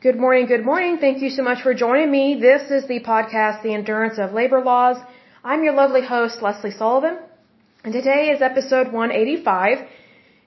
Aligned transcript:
Good 0.00 0.16
morning, 0.16 0.46
good 0.46 0.64
morning. 0.64 0.98
Thank 0.98 1.22
you 1.22 1.28
so 1.28 1.42
much 1.42 1.60
for 1.64 1.74
joining 1.74 2.08
me. 2.08 2.38
This 2.40 2.70
is 2.70 2.86
the 2.86 3.00
podcast, 3.00 3.64
The 3.64 3.74
Endurance 3.74 4.16
of 4.16 4.32
Labor 4.32 4.60
Laws. 4.62 4.96
I'm 5.42 5.64
your 5.64 5.72
lovely 5.72 6.04
host, 6.06 6.40
Lesley 6.40 6.70
Sullivan, 6.70 7.18
and 7.82 7.92
today 7.92 8.30
is 8.32 8.40
episode 8.40 8.92
185, 8.92 9.78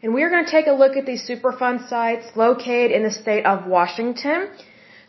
and 0.04 0.14
we're 0.14 0.30
going 0.30 0.46
to 0.46 0.52
take 0.52 0.68
a 0.68 0.72
look 0.72 0.96
at 0.96 1.06
these 1.06 1.28
Superfund 1.30 1.90
sites 1.90 2.28
located 2.38 2.92
in 2.92 3.04
the 3.04 3.12
state 3.12 3.46
of 3.46 3.68
Washington. 3.68 4.48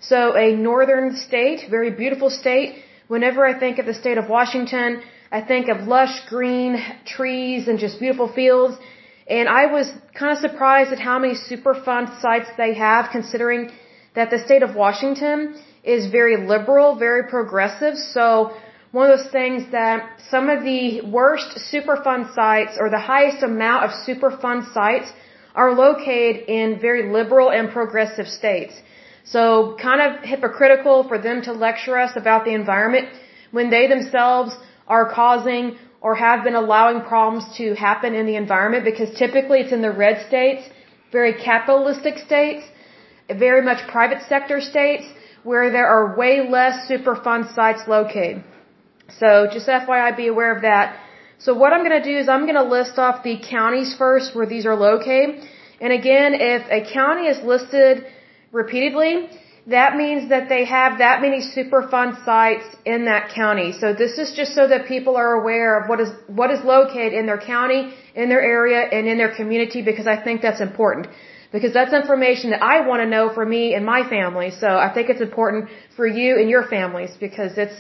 So 0.01 0.37
a 0.37 0.57
northern 0.57 1.15
state, 1.15 1.71
very 1.71 1.93
beautiful 1.93 2.29
state. 2.29 2.83
Whenever 3.07 3.47
I 3.47 3.57
think 3.57 3.79
of 3.79 3.87
the 3.87 3.95
state 3.95 4.19
of 4.19 4.29
Washington, 4.29 5.03
I 5.31 5.43
think 5.43 5.69
of 5.69 5.87
lush 5.87 6.17
green 6.29 6.83
trees 7.07 7.69
and 7.69 7.79
just 7.79 8.01
beautiful 8.01 8.27
fields. 8.27 8.77
And 9.29 9.49
I 9.49 9.67
was 9.67 9.87
kind 10.19 10.33
of 10.33 10.39
surprised 10.39 10.93
at 10.93 10.99
how 10.99 11.21
many 11.21 11.35
Superfund 11.35 12.21
sites 12.21 12.49
they 12.57 12.75
have 12.75 13.11
considering 13.13 13.71
that 14.15 14.31
the 14.31 14.39
state 14.39 14.63
of 14.63 14.75
Washington 14.75 15.55
is 15.83 16.11
very 16.11 16.37
liberal, 16.47 16.97
very 16.97 17.25
progressive. 17.29 17.97
So 17.97 18.55
one 18.93 19.11
of 19.11 19.19
those 19.19 19.31
things 19.33 19.71
that 19.73 20.21
some 20.31 20.49
of 20.49 20.63
the 20.63 21.01
worst 21.19 21.59
Superfund 21.73 22.35
sites 22.35 22.77
or 22.79 22.91
the 22.91 23.05
highest 23.15 23.43
amount 23.43 23.85
of 23.87 23.91
Superfund 24.07 24.73
sites 24.73 25.11
are 25.55 25.73
located 25.75 26.49
in 26.49 26.79
very 26.81 27.13
liberal 27.13 27.51
and 27.51 27.71
progressive 27.71 28.29
states. 28.29 28.75
So 29.25 29.77
kind 29.81 30.01
of 30.07 30.23
hypocritical 30.23 31.05
for 31.09 31.19
them 31.19 31.43
to 31.43 31.53
lecture 31.53 31.97
us 31.99 32.13
about 32.17 32.45
the 32.45 32.55
environment 32.55 33.09
when 33.51 33.71
they 33.71 33.87
themselves 33.87 34.55
are 34.87 35.11
causing 35.11 35.79
or 36.01 36.15
have 36.17 36.43
been 36.43 36.55
allowing 36.55 37.03
problems 37.03 37.45
to 37.59 37.75
happen 37.75 38.15
in 38.15 38.27
the 38.27 38.37
environment 38.37 38.85
because 38.85 39.11
typically 39.17 39.61
it's 39.61 39.73
in 39.73 39.83
the 39.83 39.93
red 39.93 40.27
states, 40.27 40.63
very 41.13 41.35
capitalistic 41.35 42.19
states, 42.19 42.65
very 43.29 43.63
much 43.63 43.87
private 43.89 44.23
sector 44.29 44.61
states 44.61 45.05
where 45.43 45.71
there 45.71 45.87
are 45.87 46.17
way 46.17 46.49
less 46.49 46.89
Superfund 46.89 47.55
sites 47.55 47.83
located. 47.89 48.45
So 49.19 49.49
just 49.53 49.67
FYI, 49.67 50.17
be 50.17 50.29
aware 50.29 50.55
of 50.55 50.63
that. 50.63 50.97
So 51.39 51.55
what 51.55 51.73
I'm 51.73 51.85
going 51.85 52.01
to 52.03 52.09
do 52.13 52.17
is 52.17 52.29
I'm 52.29 52.45
going 52.51 52.63
to 52.65 52.71
list 52.79 52.99
off 52.99 53.25
the 53.25 53.37
counties 53.39 53.95
first 53.99 54.35
where 54.35 54.47
these 54.47 54.65
are 54.65 54.77
located. 54.77 55.43
And 55.81 55.93
again, 55.93 56.35
if 56.35 56.63
a 56.71 56.81
county 56.93 57.27
is 57.27 57.43
listed 57.45 58.07
repeatedly, 58.53 59.29
that 59.67 59.97
means 59.97 60.29
that 60.31 60.49
they 60.49 60.65
have 60.65 60.99
that 60.99 61.21
many 61.21 61.41
Superfund 61.41 62.25
sites 62.25 62.65
in 62.85 63.05
that 63.07 63.31
county. 63.31 63.73
So 63.73 63.93
this 63.93 64.19
is 64.19 64.33
just 64.33 64.55
so 64.55 64.67
that 64.69 64.87
people 64.87 65.17
are 65.17 65.33
aware 65.41 65.79
of 65.79 65.89
what 65.89 66.01
is 66.01 66.11
what 66.27 66.51
is 66.51 66.65
located 66.65 67.13
in 67.13 67.27
their 67.27 67.39
county, 67.39 67.93
in 68.15 68.29
their 68.29 68.41
area, 68.41 68.81
and 68.81 69.07
in 69.07 69.19
their 69.19 69.35
community 69.35 69.83
because 69.83 70.07
I 70.07 70.17
think 70.23 70.43
that's 70.43 70.61
important. 70.61 71.07
Because 71.53 71.73
that's 71.75 71.93
information 71.93 72.51
that 72.51 72.63
I 72.63 72.87
want 72.89 73.01
to 73.03 73.09
know 73.15 73.33
for 73.33 73.45
me 73.45 73.75
and 73.75 73.85
my 73.85 74.09
family. 74.09 74.51
So 74.63 74.69
I 74.87 74.89
think 74.93 75.11
it's 75.11 75.21
important 75.21 75.69
for 75.97 76.07
you 76.07 76.39
and 76.41 76.49
your 76.49 76.65
families 76.67 77.11
because 77.21 77.53
it's 77.59 77.79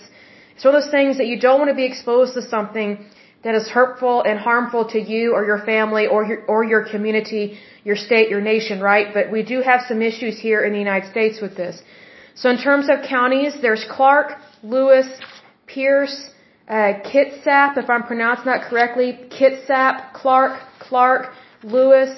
it's 0.54 0.64
one 0.64 0.74
of 0.74 0.82
those 0.82 0.90
things 0.90 1.16
that 1.18 1.26
you 1.26 1.38
don't 1.40 1.58
want 1.58 1.70
to 1.70 1.74
be 1.74 1.86
exposed 1.92 2.34
to 2.34 2.42
something 2.42 3.06
that 3.44 3.54
is 3.54 3.68
hurtful 3.68 4.22
and 4.22 4.38
harmful 4.38 4.88
to 4.94 5.00
you 5.00 5.34
or 5.34 5.44
your 5.44 5.58
family 5.72 6.06
or 6.06 6.24
your, 6.24 6.44
or 6.46 6.64
your 6.64 6.84
community, 6.88 7.58
your 7.84 7.96
state, 7.96 8.28
your 8.30 8.40
nation, 8.40 8.80
right? 8.80 9.12
But 9.12 9.32
we 9.32 9.42
do 9.42 9.60
have 9.62 9.80
some 9.88 10.00
issues 10.02 10.38
here 10.38 10.62
in 10.64 10.72
the 10.72 10.78
United 10.78 11.10
States 11.10 11.40
with 11.40 11.56
this. 11.56 11.82
So 12.34 12.50
in 12.50 12.58
terms 12.58 12.88
of 12.88 13.02
counties, 13.08 13.54
there's 13.60 13.84
Clark, 13.90 14.38
Lewis, 14.62 15.08
Pierce, 15.66 16.30
uh, 16.68 16.92
Kitsap, 17.10 17.76
if 17.76 17.90
I'm 17.90 18.04
pronouncing 18.04 18.46
that 18.46 18.62
correctly, 18.70 19.18
Kitsap, 19.30 20.12
Clark, 20.12 20.60
Clark, 20.78 21.32
Lewis, 21.64 22.10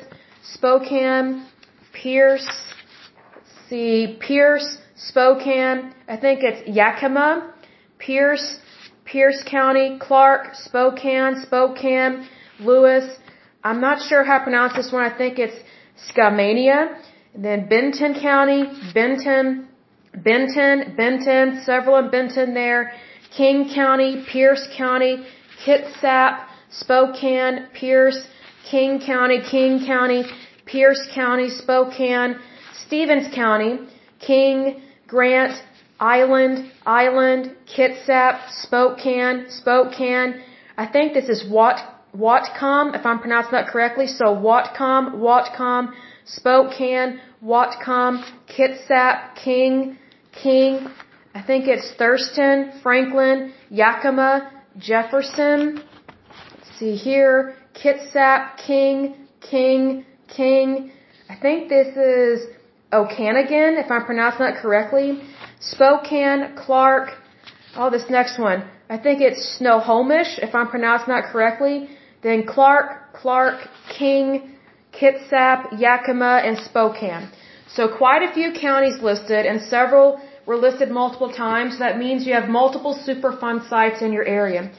Spokane, 0.53 1.47
Pierce, 1.93 2.49
see, 3.69 4.19
Pierce, 4.21 4.79
Spokane, 4.97 5.95
I 6.07 6.17
think 6.17 6.41
it's 6.43 6.69
Yakima, 6.69 7.55
Pierce, 7.99 8.59
Pierce 9.05 9.43
County, 9.47 9.99
Clark, 9.99 10.55
Spokane, 10.55 11.43
Spokane, 11.43 12.29
Lewis. 12.61 13.05
I'm 13.63 13.81
not 13.81 14.03
sure 14.09 14.23
how 14.25 14.39
to 14.39 14.45
pronounce 14.45 14.75
this 14.77 14.93
one. 14.93 15.03
I 15.03 15.17
think 15.17 15.39
it's 15.39 15.57
Skamania. 16.09 16.99
And 17.35 17.45
then 17.45 17.69
Benton 17.69 18.15
County, 18.21 18.65
Benton, 18.93 19.69
Benton, 20.15 20.95
Benton, 20.97 21.63
several 21.65 21.99
in 21.99 22.11
Benton 22.11 22.55
there. 22.55 22.93
King 23.37 23.71
County, 23.75 24.25
Pierce 24.31 24.69
County, 24.77 25.25
Kitsap, 25.65 26.47
Spokane, 26.71 27.69
Pierce, 27.75 28.27
King 28.71 29.01
County, 29.01 29.41
King 29.51 29.85
County, 29.87 30.25
Pierce 30.67 31.07
County, 31.15 31.49
Spokane, 31.51 32.37
Stevens 32.87 33.33
County, 33.35 33.79
King, 34.21 34.83
Grant, 35.07 35.63
Island, 36.01 36.71
Island, 36.87 37.55
Kitsap, 37.67 38.49
Spokane, 38.51 39.47
Spokane. 39.49 40.43
I 40.77 40.87
think 40.87 41.13
this 41.13 41.29
is 41.29 41.49
Wat, 41.49 41.79
Whatcom, 42.17 42.99
if 42.99 43.07
I'm 43.07 43.21
pronouncing 43.21 43.53
that 43.53 43.69
correctly. 43.69 44.07
So 44.07 44.27
Whatcom, 44.27 45.17
Whatcom, 45.17 45.93
Spokane, 46.25 47.21
Whatcom, 47.43 48.25
Kitsap, 48.49 49.37
King, 49.37 49.99
King. 50.33 50.87
I 51.35 51.43
think 51.43 51.67
it's 51.69 51.93
Thurston, 51.99 52.81
Franklin, 52.83 53.53
Yakima, 53.71 54.51
Jefferson. 54.79 55.83
Let's 56.57 56.79
see 56.79 56.97
here. 56.97 57.57
Kitsap, 57.75 58.57
King, 58.67 59.27
King, 59.41 60.05
King. 60.29 60.93
I 61.29 61.37
think 61.37 61.69
this 61.69 61.97
is 61.97 62.47
Okanogan, 62.93 63.83
if 63.83 63.91
I'm 63.91 64.05
pronouncing 64.05 64.45
that 64.47 64.57
correctly. 64.63 65.21
Spokane, 65.61 66.55
Clark, 66.57 67.11
oh, 67.77 67.91
this 67.91 68.09
next 68.09 68.39
one. 68.39 68.65
I 68.89 68.99
think 68.99 69.21
it's 69.21 69.59
Snohomish, 69.59 70.39
if 70.39 70.55
I'm 70.55 70.69
pronouncing 70.69 71.13
that 71.15 71.25
correctly. 71.33 71.89
Then 72.23 72.47
Clark, 72.47 73.15
Clark, 73.15 73.69
King, 73.99 74.57
Kitsap, 74.93 75.79
Yakima, 75.79 76.43
and 76.45 76.57
Spokane. 76.59 77.29
So 77.69 77.89
quite 77.89 78.23
a 78.23 78.33
few 78.33 78.53
counties 78.53 79.03
listed 79.03 79.47
and 79.47 79.61
several 79.63 80.21
were 80.47 80.57
listed 80.57 80.91
multiple 80.91 81.33
times. 81.33 81.79
That 81.79 81.99
means 81.99 82.27
you 82.27 82.35
have 82.35 82.49
multiple 82.49 82.95
Superfund 83.07 83.69
sites 83.69 84.03
in 84.03 84.13
your 84.13 84.25
area. 84.25 84.71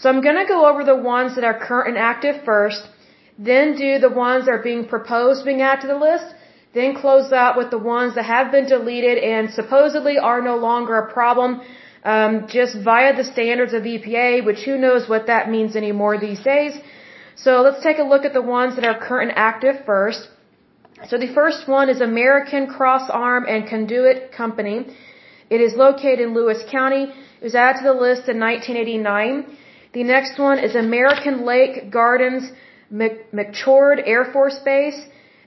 So 0.00 0.08
I'm 0.08 0.22
going 0.22 0.40
to 0.42 0.46
go 0.46 0.60
over 0.70 0.82
the 0.82 0.96
ones 0.96 1.34
that 1.34 1.44
are 1.44 1.58
current 1.68 1.88
and 1.90 1.98
active 1.98 2.36
first, 2.50 2.82
then 3.38 3.76
do 3.76 3.98
the 3.98 4.08
ones 4.08 4.46
that 4.46 4.52
are 4.52 4.66
being 4.70 4.86
proposed 4.94 5.44
being 5.44 5.60
added 5.60 5.82
to 5.82 5.88
the 5.88 6.00
list, 6.08 6.28
then 6.72 6.94
close 6.94 7.32
out 7.32 7.58
with 7.58 7.70
the 7.70 7.82
ones 7.96 8.14
that 8.14 8.24
have 8.24 8.50
been 8.50 8.66
deleted 8.66 9.18
and 9.18 9.50
supposedly 9.50 10.16
are 10.18 10.40
no 10.40 10.56
longer 10.56 10.96
a 10.96 11.12
problem, 11.12 11.60
um, 12.04 12.46
just 12.48 12.78
via 12.88 13.14
the 13.14 13.24
standards 13.24 13.74
of 13.74 13.82
EPA, 13.82 14.44
which 14.46 14.60
who 14.68 14.78
knows 14.78 15.06
what 15.06 15.26
that 15.26 15.50
means 15.50 15.76
anymore 15.76 16.18
these 16.18 16.40
days. 16.40 16.80
So 17.36 17.60
let's 17.60 17.82
take 17.82 17.98
a 17.98 18.08
look 18.12 18.24
at 18.24 18.32
the 18.32 18.46
ones 18.58 18.76
that 18.76 18.84
are 18.90 18.98
current 19.06 19.30
and 19.30 19.38
active 19.38 19.84
first. 19.84 20.28
So 21.08 21.18
the 21.18 21.32
first 21.34 21.68
one 21.68 21.90
is 21.90 22.00
American 22.00 22.66
Cross 22.68 23.10
Arm 23.10 23.44
and 23.46 23.68
Conduit 23.68 24.32
Company. 24.32 24.78
It 25.50 25.60
is 25.60 25.74
located 25.74 26.20
in 26.20 26.32
Lewis 26.32 26.62
County. 26.70 27.04
It 27.40 27.44
was 27.44 27.54
added 27.54 27.80
to 27.80 27.84
the 27.84 27.98
list 28.06 28.28
in 28.28 28.38
1989. 28.38 29.58
The 29.92 30.04
next 30.04 30.38
one 30.38 30.58
is 30.60 30.76
American 30.76 31.44
Lake 31.44 31.90
Gardens 31.90 32.52
McChord 32.92 34.02
Air 34.06 34.24
Force 34.32 34.58
Base. 34.64 35.00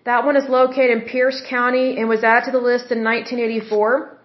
That 0.04 0.26
one 0.26 0.36
is 0.36 0.50
located 0.50 0.92
in 0.98 1.02
Pierce 1.08 1.42
County 1.50 1.98
and 1.98 2.10
was 2.10 2.26
added 2.26 2.46
to 2.46 2.52
the 2.52 2.66
list 2.72 2.92
in 2.92 3.04
1984. 3.06 4.18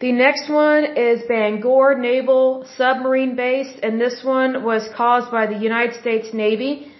The 0.00 0.12
next 0.12 0.50
one 0.50 0.84
is 0.96 1.22
Bangor 1.28 1.94
Naval 1.98 2.66
Submarine 2.76 3.36
Base, 3.36 3.72
and 3.82 3.98
this 3.98 4.22
one 4.22 4.64
was 4.64 4.88
caused 4.94 5.30
by 5.30 5.46
the 5.46 5.56
United 5.56 5.98
States 6.00 6.34
Navy. 6.34 6.92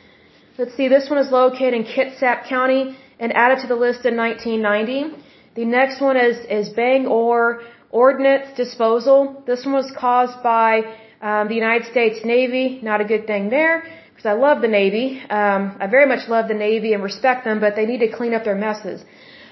Let's 0.58 0.74
see, 0.76 0.88
this 0.88 1.08
one 1.10 1.18
is 1.18 1.30
located 1.30 1.74
in 1.74 1.84
Kitsap 1.84 2.46
County 2.48 2.96
and 3.18 3.32
added 3.34 3.60
to 3.60 3.66
the 3.66 3.76
list 3.76 4.06
in 4.06 4.16
1990. 4.16 5.22
The 5.54 5.64
next 5.66 6.00
one 6.00 6.16
is, 6.16 6.38
is 6.48 6.70
Bangor 6.70 7.62
Ordnance 7.90 8.56
Disposal. 8.56 9.42
This 9.46 9.64
one 9.66 9.74
was 9.74 9.90
caused 9.98 10.42
by 10.42 10.94
um, 11.20 11.48
the 11.48 11.54
United 11.54 11.86
States 11.90 12.24
Navy. 12.24 12.80
Not 12.82 13.00
a 13.00 13.04
good 13.04 13.26
thing 13.26 13.50
there 13.50 13.84
because 14.10 14.26
I 14.26 14.32
love 14.32 14.60
the 14.60 14.68
Navy. 14.68 15.20
Um, 15.30 15.76
I 15.80 15.86
very 15.86 16.06
much 16.06 16.28
love 16.28 16.48
the 16.48 16.60
Navy 16.68 16.92
and 16.92 17.02
respect 17.02 17.44
them, 17.44 17.60
but 17.60 17.76
they 17.76 17.86
need 17.86 18.00
to 18.00 18.10
clean 18.18 18.34
up 18.34 18.44
their 18.44 18.60
messes. 18.66 19.04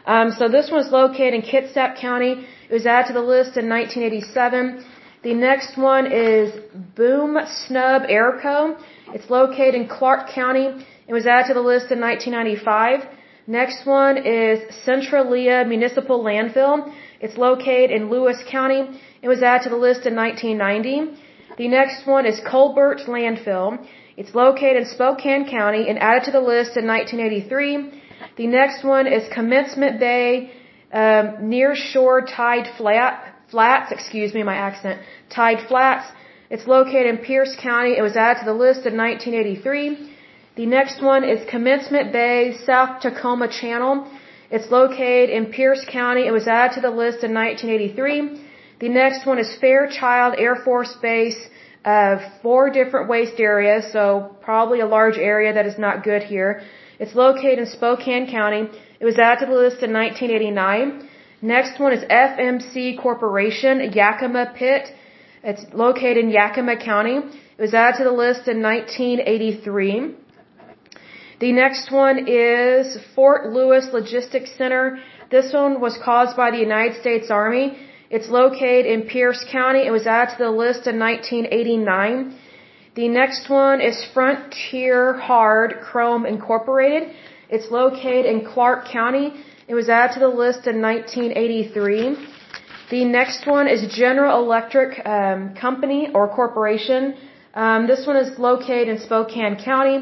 Um, 0.06 0.30
so 0.38 0.48
this 0.48 0.70
one's 0.70 0.90
located 0.90 1.34
in 1.34 1.42
Kitsap 1.42 2.00
County. 2.00 2.32
It 2.70 2.72
was 2.72 2.86
added 2.86 3.08
to 3.08 3.12
the 3.14 3.26
list 3.34 3.56
in 3.56 3.68
1987. 3.68 4.84
The 5.22 5.34
next 5.34 5.76
one 5.76 6.06
is 6.10 6.52
Boom 6.96 7.38
Snub 7.66 8.02
Airco. 8.02 8.78
It's 9.14 9.28
located 9.28 9.74
in 9.74 9.88
Clark 9.88 10.30
County. 10.30 10.66
It 11.06 11.12
was 11.12 11.26
added 11.26 11.48
to 11.48 11.54
the 11.54 11.66
list 11.72 11.90
in 11.90 12.00
1995. 12.00 13.06
Next 13.46 13.86
one 13.86 14.18
is 14.18 14.60
Centralia 14.84 15.64
Municipal 15.66 16.22
Landfill. 16.22 16.92
It's 17.20 17.36
located 17.36 17.90
in 17.90 18.10
Lewis 18.10 18.36
County. 18.50 19.00
It 19.22 19.28
was 19.28 19.42
added 19.42 19.64
to 19.64 19.70
the 19.70 19.76
list 19.76 20.06
in 20.06 20.14
1990. 20.14 21.18
The 21.58 21.66
next 21.66 22.06
one 22.06 22.24
is 22.24 22.38
Colbert 22.48 23.00
Landfill. 23.08 23.84
It's 24.16 24.32
located 24.32 24.76
in 24.82 24.86
Spokane 24.86 25.44
County 25.50 25.88
and 25.88 25.98
added 25.98 26.24
to 26.26 26.30
the 26.30 26.44
list 26.52 26.76
in 26.76 26.86
1983. 26.86 28.00
The 28.36 28.46
next 28.46 28.84
one 28.84 29.08
is 29.08 29.22
Commencement 29.34 29.98
Bay 29.98 30.52
um, 30.92 31.48
near 31.54 31.74
shore 31.74 32.20
tide 32.22 32.68
flat, 32.76 33.34
flats, 33.50 33.90
excuse 33.90 34.32
me, 34.34 34.44
my 34.44 34.54
accent, 34.54 35.00
tide 35.30 35.66
flats. 35.66 36.06
It's 36.48 36.68
located 36.68 37.06
in 37.12 37.18
Pierce 37.18 37.56
County. 37.60 37.92
It 37.98 38.02
was 38.02 38.16
added 38.16 38.38
to 38.40 38.46
the 38.52 38.58
list 38.66 38.86
in 38.86 38.96
1983. 38.96 40.14
The 40.54 40.66
next 40.66 41.02
one 41.02 41.24
is 41.24 41.38
Commencement 41.50 42.12
Bay, 42.12 42.56
South 42.66 43.00
Tacoma 43.00 43.48
Channel. 43.48 44.06
It's 44.52 44.70
located 44.70 45.30
in 45.30 45.46
Pierce 45.46 45.84
County. 45.90 46.24
It 46.24 46.32
was 46.32 46.46
added 46.46 46.76
to 46.76 46.80
the 46.82 46.94
list 47.02 47.24
in 47.24 47.34
1983. 47.34 48.47
The 48.80 48.88
next 48.88 49.26
one 49.26 49.38
is 49.40 49.56
Fairchild 49.60 50.34
Air 50.38 50.54
Force 50.64 50.94
Base, 51.02 51.40
uh, 51.84 52.18
four 52.42 52.70
different 52.70 53.08
waste 53.08 53.40
areas, 53.40 53.92
so 53.92 54.36
probably 54.40 54.78
a 54.78 54.86
large 54.86 55.18
area 55.18 55.52
that 55.52 55.66
is 55.66 55.78
not 55.78 56.04
good 56.04 56.22
here. 56.22 56.62
It's 57.00 57.14
located 57.16 57.58
in 57.58 57.66
Spokane 57.66 58.30
County. 58.30 58.68
It 59.00 59.04
was 59.04 59.18
added 59.18 59.40
to 59.40 59.46
the 59.46 59.58
list 59.64 59.82
in 59.82 59.92
1989. 59.92 61.08
Next 61.42 61.80
one 61.80 61.92
is 61.92 62.04
FMC 62.04 63.00
Corporation, 63.02 63.92
Yakima 63.92 64.52
Pit. 64.54 64.92
It's 65.42 65.64
located 65.72 66.18
in 66.18 66.30
Yakima 66.30 66.76
County. 66.76 67.16
It 67.58 67.62
was 67.66 67.74
added 67.74 67.98
to 67.98 68.04
the 68.04 68.12
list 68.12 68.46
in 68.46 68.62
1983. 68.62 70.14
The 71.40 71.52
next 71.52 71.90
one 71.90 72.26
is 72.28 72.96
Fort 73.16 73.52
Lewis 73.52 73.88
Logistics 73.92 74.50
Center. 74.56 74.98
This 75.32 75.52
one 75.52 75.80
was 75.80 75.98
caused 76.04 76.36
by 76.36 76.52
the 76.52 76.58
United 76.58 77.00
States 77.00 77.28
Army. 77.28 77.76
It's 78.10 78.30
located 78.30 78.86
in 78.86 79.02
Pierce 79.02 79.44
County. 79.52 79.86
It 79.86 79.90
was 79.90 80.06
added 80.06 80.30
to 80.36 80.44
the 80.44 80.50
list 80.50 80.86
in 80.86 80.98
1989. 80.98 82.34
The 82.94 83.08
next 83.08 83.50
one 83.50 83.82
is 83.82 84.02
Frontier 84.14 85.12
Hard 85.12 85.80
Chrome 85.82 86.24
Incorporated. 86.24 87.10
It's 87.50 87.70
located 87.70 88.24
in 88.24 88.46
Clark 88.46 88.88
County. 88.88 89.34
It 89.68 89.74
was 89.74 89.90
added 89.90 90.14
to 90.14 90.20
the 90.20 90.34
list 90.44 90.66
in 90.66 90.80
1983. 90.80 92.16
The 92.90 93.04
next 93.04 93.46
one 93.46 93.68
is 93.68 93.94
General 93.94 94.42
Electric 94.42 95.06
um, 95.06 95.54
Company 95.54 96.08
or 96.14 96.28
Corporation. 96.28 97.14
Um, 97.52 97.86
this 97.86 98.06
one 98.06 98.16
is 98.16 98.38
located 98.38 98.88
in 98.88 98.98
Spokane 99.00 99.56
County. 99.62 99.98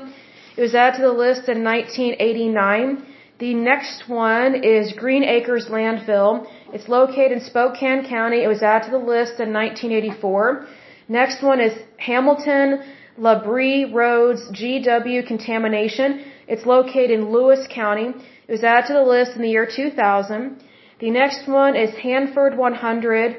It 0.56 0.60
was 0.60 0.76
added 0.76 0.98
to 0.98 1.02
the 1.02 1.12
list 1.12 1.48
in 1.48 1.64
1989. 1.64 3.04
The 3.40 3.52
next 3.54 4.08
one 4.08 4.54
is 4.62 4.92
Green 4.92 5.24
Acres 5.24 5.66
Landfill. 5.66 6.46
It's 6.72 6.88
located 6.88 7.32
in 7.32 7.40
Spokane 7.40 8.08
County. 8.08 8.42
It 8.42 8.48
was 8.48 8.62
added 8.62 8.86
to 8.86 8.90
the 8.92 9.04
list 9.14 9.40
in 9.40 9.52
1984. 9.52 10.66
Next 11.08 11.42
one 11.42 11.60
is 11.60 11.72
Hamilton 11.98 12.82
Labree 13.18 13.92
Roads 13.92 14.42
GW 14.50 15.26
Contamination. 15.26 16.24
It's 16.48 16.66
located 16.66 17.12
in 17.12 17.30
Lewis 17.30 17.66
County. 17.72 18.08
It 18.48 18.52
was 18.52 18.64
added 18.64 18.88
to 18.88 18.94
the 18.94 19.02
list 19.02 19.32
in 19.36 19.42
the 19.42 19.50
year 19.50 19.66
2000. 19.66 20.62
The 20.98 21.10
next 21.10 21.46
one 21.46 21.76
is 21.76 21.94
Hanford 21.94 22.56
100, 22.56 23.36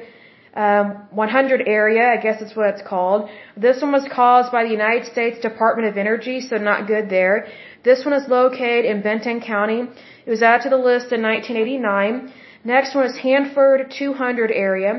um, 0.54 0.86
100 1.10 1.62
area. 1.66 2.08
I 2.08 2.16
guess 2.16 2.40
that's 2.40 2.56
what 2.56 2.74
it's 2.74 2.82
called. 2.82 3.28
This 3.56 3.82
one 3.82 3.92
was 3.92 4.06
caused 4.10 4.50
by 4.50 4.64
the 4.64 4.70
United 4.70 5.06
States 5.12 5.38
Department 5.40 5.88
of 5.88 5.98
Energy, 5.98 6.40
so 6.40 6.56
not 6.56 6.86
good 6.86 7.10
there. 7.10 7.48
This 7.84 8.04
one 8.04 8.14
is 8.14 8.28
located 8.28 8.84
in 8.84 9.02
Benton 9.02 9.40
County. 9.40 9.80
It 10.24 10.30
was 10.30 10.42
added 10.42 10.64
to 10.64 10.70
the 10.70 10.82
list 10.90 11.12
in 11.12 11.22
1989. 11.22 12.32
Next 12.74 12.94
one 12.94 13.06
is 13.10 13.16
Hanford 13.16 13.80
200 13.98 14.50
area. 14.50 14.92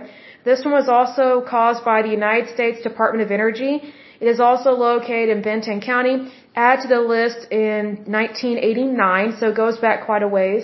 This 0.44 0.66
one 0.66 0.74
was 0.74 0.90
also 0.98 1.26
caused 1.56 1.82
by 1.86 2.02
the 2.02 2.14
United 2.20 2.48
States 2.56 2.82
Department 2.82 3.24
of 3.26 3.32
Energy. 3.32 3.74
It 4.20 4.28
is 4.34 4.40
also 4.40 4.72
located 4.72 5.30
in 5.36 5.44
Benton 5.44 5.80
County. 5.80 6.16
Add 6.56 6.82
to 6.84 6.88
the 6.88 7.02
list 7.16 7.40
in 7.52 7.84
1989, 8.20 9.38
so 9.40 9.50
it 9.50 9.56
goes 9.64 9.78
back 9.86 10.06
quite 10.08 10.24
a 10.24 10.28
ways. 10.28 10.64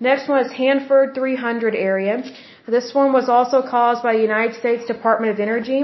Next 0.00 0.26
one 0.32 0.40
is 0.46 0.50
Hanford 0.52 1.14
300 1.14 1.74
area. 1.74 2.14
This 2.76 2.94
one 2.94 3.12
was 3.12 3.28
also 3.28 3.60
caused 3.76 4.02
by 4.02 4.14
the 4.14 4.24
United 4.30 4.54
States 4.62 4.86
Department 4.86 5.32
of 5.34 5.40
Energy. 5.48 5.80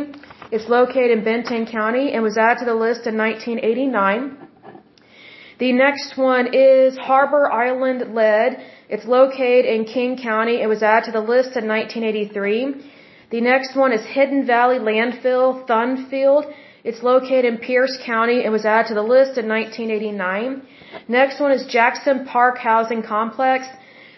It's 0.50 0.68
located 0.78 1.10
in 1.18 1.24
Benton 1.24 1.66
County 1.66 2.06
and 2.14 2.22
was 2.22 2.38
added 2.38 2.60
to 2.60 2.64
the 2.64 2.78
list 2.86 3.06
in 3.06 3.18
1989. 3.18 4.43
The 5.58 5.72
next 5.72 6.16
one 6.16 6.52
is 6.52 6.96
Harbor 6.96 7.50
Island 7.52 8.12
Lead. 8.12 8.58
It's 8.88 9.04
located 9.04 9.66
in 9.66 9.84
King 9.84 10.18
County. 10.18 10.60
It 10.60 10.66
was 10.66 10.82
added 10.82 11.06
to 11.06 11.12
the 11.12 11.20
list 11.20 11.56
in 11.56 11.68
1983. 11.68 12.90
The 13.30 13.40
next 13.40 13.76
one 13.76 13.92
is 13.92 14.04
Hidden 14.04 14.46
Valley 14.46 14.78
Landfill, 14.78 15.64
Thun 15.68 16.06
Field. 16.10 16.44
It's 16.82 17.02
located 17.04 17.44
in 17.44 17.58
Pierce 17.58 17.96
County. 18.04 18.44
It 18.44 18.50
was 18.50 18.64
added 18.64 18.88
to 18.88 18.94
the 18.94 19.08
list 19.16 19.38
in 19.38 19.46
1989. 19.48 20.62
Next 21.06 21.40
one 21.40 21.52
is 21.52 21.66
Jackson 21.66 22.26
Park 22.26 22.58
Housing 22.58 23.02
Complex. 23.02 23.66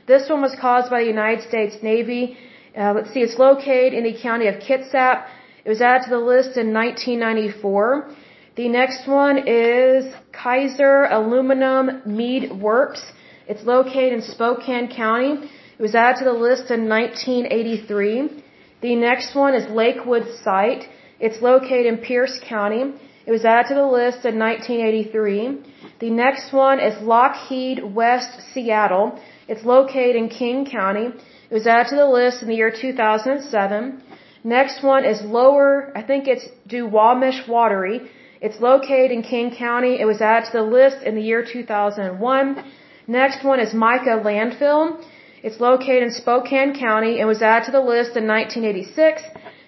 This 0.07 0.31
one 0.31 0.41
was 0.41 0.57
caused 0.59 0.89
by 0.91 1.01
the 1.01 1.07
United 1.07 1.47
States 1.47 1.77
Navy. 1.83 2.39
Uh, 2.75 2.95
let's 2.95 3.13
see, 3.13 3.21
it's 3.21 3.39
located 3.39 3.93
in 3.93 4.05
the 4.05 4.17
county 4.21 4.47
of 4.47 4.55
Kitsap. 4.55 5.27
It 5.67 5.69
was 5.69 5.83
added 5.83 6.05
to 6.05 6.11
the 6.11 6.25
list 6.33 6.57
in 6.57 6.73
1994. 6.73 8.09
The 8.57 8.71
next 8.71 9.07
one 9.07 9.37
is 9.47 10.15
Kaiser 10.33 11.05
Aluminum 11.11 12.01
Mead 12.07 12.51
Works. 12.53 13.03
It's 13.47 13.65
located 13.65 14.15
in 14.15 14.23
Spokane 14.23 14.89
County. 14.89 15.33
It 15.79 15.83
was 15.87 15.95
added 15.95 16.21
to 16.21 16.25
the 16.25 16.39
list 16.47 16.71
in 16.71 16.89
1983. 16.89 18.43
The 18.81 18.95
next 18.97 19.35
one 19.35 19.55
is 19.55 19.69
Lakewood 19.69 20.27
Site. 20.43 20.89
It's 21.21 21.43
located 21.43 21.85
in 21.85 21.99
Pierce 21.99 22.41
County. 22.49 22.95
It 23.27 23.31
was 23.31 23.45
added 23.45 23.69
to 23.69 23.75
the 23.75 23.91
list 23.99 24.25
in 24.25 24.39
1983. 24.39 25.59
The 26.01 26.11
next 26.25 26.51
one 26.55 26.81
is 26.81 26.95
Lockheed 27.03 27.85
West 27.85 28.41
Seattle. 28.55 29.21
It's 29.49 29.67
located 29.67 30.17
in 30.17 30.31
King 30.31 30.65
County. 30.65 31.09
It 31.51 31.55
was 31.55 31.67
added 31.67 31.91
to 31.91 31.97
the 31.97 32.07
list 32.07 32.41
in 32.41 32.49
the 32.49 32.55
year 32.55 32.71
2007. 32.71 34.03
Next 34.45 34.83
one 34.83 35.05
is 35.05 35.21
Lower, 35.21 35.93
I 35.95 36.03
think 36.03 36.27
it's 36.27 36.47
Duwamish 36.67 37.47
Watery. 37.47 38.09
It's 38.41 38.61
located 38.61 39.11
in 39.11 39.23
King 39.23 39.55
County. 39.55 39.99
It 39.99 40.05
was 40.05 40.21
added 40.21 40.47
to 40.51 40.59
the 40.59 40.63
list 40.63 41.03
in 41.03 41.15
the 41.15 41.23
year 41.23 41.43
2001. 41.45 42.65
Next 43.07 43.45
one 43.45 43.61
is 43.61 43.73
Mica 43.73 44.15
Landfill. 44.27 45.03
It's 45.43 45.61
located 45.61 46.03
in 46.03 46.11
Spokane 46.11 46.75
County 46.79 47.19
and 47.21 47.29
was 47.29 47.41
added 47.41 47.67
to 47.67 47.73
the 47.73 47.81
list 47.81 48.17
in 48.17 48.27
1986. 48.27 49.23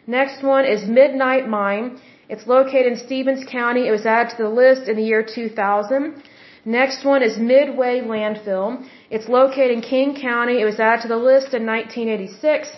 Next 0.07 0.43
one 0.43 0.65
is 0.65 0.85
Midnight 0.87 1.49
Mine. 1.49 1.99
It's 2.29 2.47
located 2.47 2.93
in 2.93 2.97
Stevens 2.99 3.45
County. 3.45 3.87
It 3.89 3.91
was 3.91 4.05
added 4.05 4.37
to 4.37 4.43
the 4.43 4.49
list 4.49 4.89
in 4.89 4.97
the 4.97 5.03
year 5.03 5.23
2000. 5.23 6.23
Next 6.65 7.05
one 7.05 7.23
is 7.23 7.39
Midway 7.39 8.01
Landfill. 8.01 8.85
It's 9.09 9.29
located 9.29 9.71
in 9.71 9.81
King 9.81 10.15
County. 10.15 10.61
It 10.61 10.67
was 10.67 10.79
added 10.79 11.03
to 11.03 11.09
the 11.09 11.23
list 11.31 11.55
in 11.55 11.65
1986. 11.65 12.69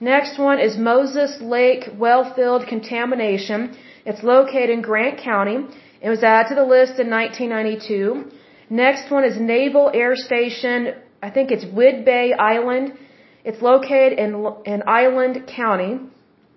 Next 0.00 0.38
one 0.38 0.58
is 0.58 0.76
Moses 0.76 1.40
Lake 1.40 1.84
Wellfield 2.04 2.66
Contamination. 2.66 3.76
It's 4.04 4.22
located 4.22 4.70
in 4.70 4.82
Grant 4.82 5.18
County. 5.18 5.58
It 6.00 6.08
was 6.08 6.22
added 6.22 6.48
to 6.50 6.54
the 6.54 6.64
list 6.64 6.98
in 6.98 7.10
1992. 7.10 8.30
Next 8.70 9.10
one 9.10 9.24
is 9.24 9.38
Naval 9.38 9.90
Air 9.92 10.14
Station. 10.16 10.94
I 11.22 11.30
think 11.30 11.50
it's 11.50 11.64
Whidbey 11.64 12.38
Island. 12.38 12.96
It's 13.44 13.60
located 13.60 14.18
in, 14.18 14.30
in 14.64 14.82
Island 14.86 15.46
County. 15.46 15.98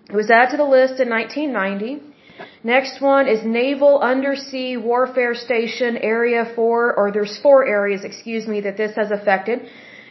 It 0.08 0.16
was 0.16 0.30
added 0.30 0.52
to 0.52 0.56
the 0.58 0.70
list 0.78 1.00
in 1.00 1.08
1990. 1.10 2.14
Next 2.62 3.00
one 3.00 3.28
is 3.28 3.44
Naval 3.44 4.00
Undersea 4.00 4.76
Warfare 4.76 5.34
Station 5.34 5.96
Area 5.98 6.50
4, 6.54 6.94
or 6.96 7.12
there's 7.12 7.38
four 7.42 7.66
areas, 7.66 8.04
excuse 8.04 8.46
me, 8.46 8.60
that 8.62 8.76
this 8.76 8.94
has 8.96 9.10
affected. 9.10 9.60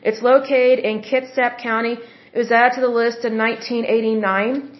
It's 0.03 0.21
located 0.21 0.79
in 0.79 1.01
Kitsap 1.01 1.57
County. 1.61 1.97
It 2.33 2.37
was 2.37 2.51
added 2.51 2.75
to 2.75 2.81
the 2.81 2.87
list 2.87 3.25
in 3.25 3.37
1989. 3.37 4.79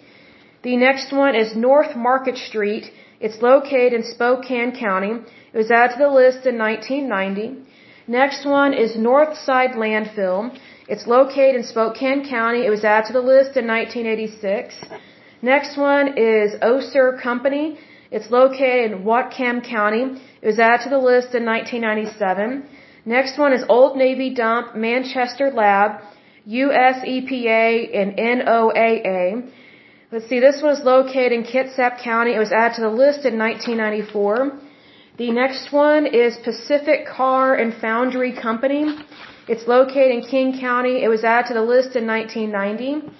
The 0.64 0.76
next 0.78 1.12
one 1.12 1.34
is 1.34 1.54
North 1.54 1.94
Market 1.94 2.38
Street. 2.38 2.84
It's 3.20 3.42
located 3.42 3.92
in 3.92 4.02
Spokane 4.02 4.72
County. 4.74 5.12
It 5.52 5.58
was 5.62 5.70
added 5.70 5.92
to 5.96 5.98
the 6.04 6.12
list 6.20 6.46
in 6.50 6.56
1990. 6.56 7.58
Next 8.06 8.46
one 8.46 8.72
is 8.72 8.96
Northside 8.96 9.74
Landfill. 9.82 10.56
It's 10.88 11.06
located 11.06 11.56
in 11.56 11.64
Spokane 11.64 12.22
County. 12.36 12.64
It 12.64 12.70
was 12.70 12.82
added 12.82 13.08
to 13.08 13.12
the 13.12 13.26
list 13.32 13.58
in 13.60 13.66
1986. 13.66 14.74
Next 15.42 15.76
one 15.76 16.16
is 16.16 16.54
Oeser 16.62 17.20
Company. 17.20 17.78
It's 18.10 18.30
located 18.30 18.92
in 18.92 19.04
Whatcom 19.04 19.62
County. 19.76 20.04
It 20.40 20.46
was 20.46 20.58
added 20.58 20.84
to 20.84 20.90
the 20.96 21.02
list 21.10 21.34
in 21.34 21.44
1997. 21.44 22.64
Next 23.04 23.36
one 23.38 23.52
is 23.52 23.62
Old 23.68 23.98
Navy 23.98 24.30
Dump, 24.30 24.74
Manchester 24.74 25.50
Lab, 25.50 26.00
US 26.46 26.96
EPA, 27.04 27.68
and 28.00 28.16
NOAA. 28.16 29.50
Let's 30.14 30.28
see, 30.28 30.38
this 30.38 30.62
was 30.62 30.78
located 30.84 31.32
in 31.32 31.42
Kitsap 31.42 31.98
County. 31.98 32.34
It 32.34 32.38
was 32.38 32.52
added 32.52 32.76
to 32.76 32.82
the 32.82 32.96
list 33.04 33.24
in 33.30 33.36
1994. 33.36 34.52
The 35.18 35.32
next 35.32 35.72
one 35.72 36.06
is 36.06 36.36
Pacific 36.44 37.00
Car 37.04 37.56
and 37.56 37.74
Foundry 37.80 38.30
Company. 38.30 38.84
It's 39.48 39.66
located 39.66 40.12
in 40.16 40.22
King 40.34 40.60
County. 40.60 41.02
It 41.02 41.08
was 41.08 41.24
added 41.24 41.48
to 41.48 41.54
the 41.54 41.66
list 41.74 41.96
in 41.96 42.06
1990. 42.06 43.10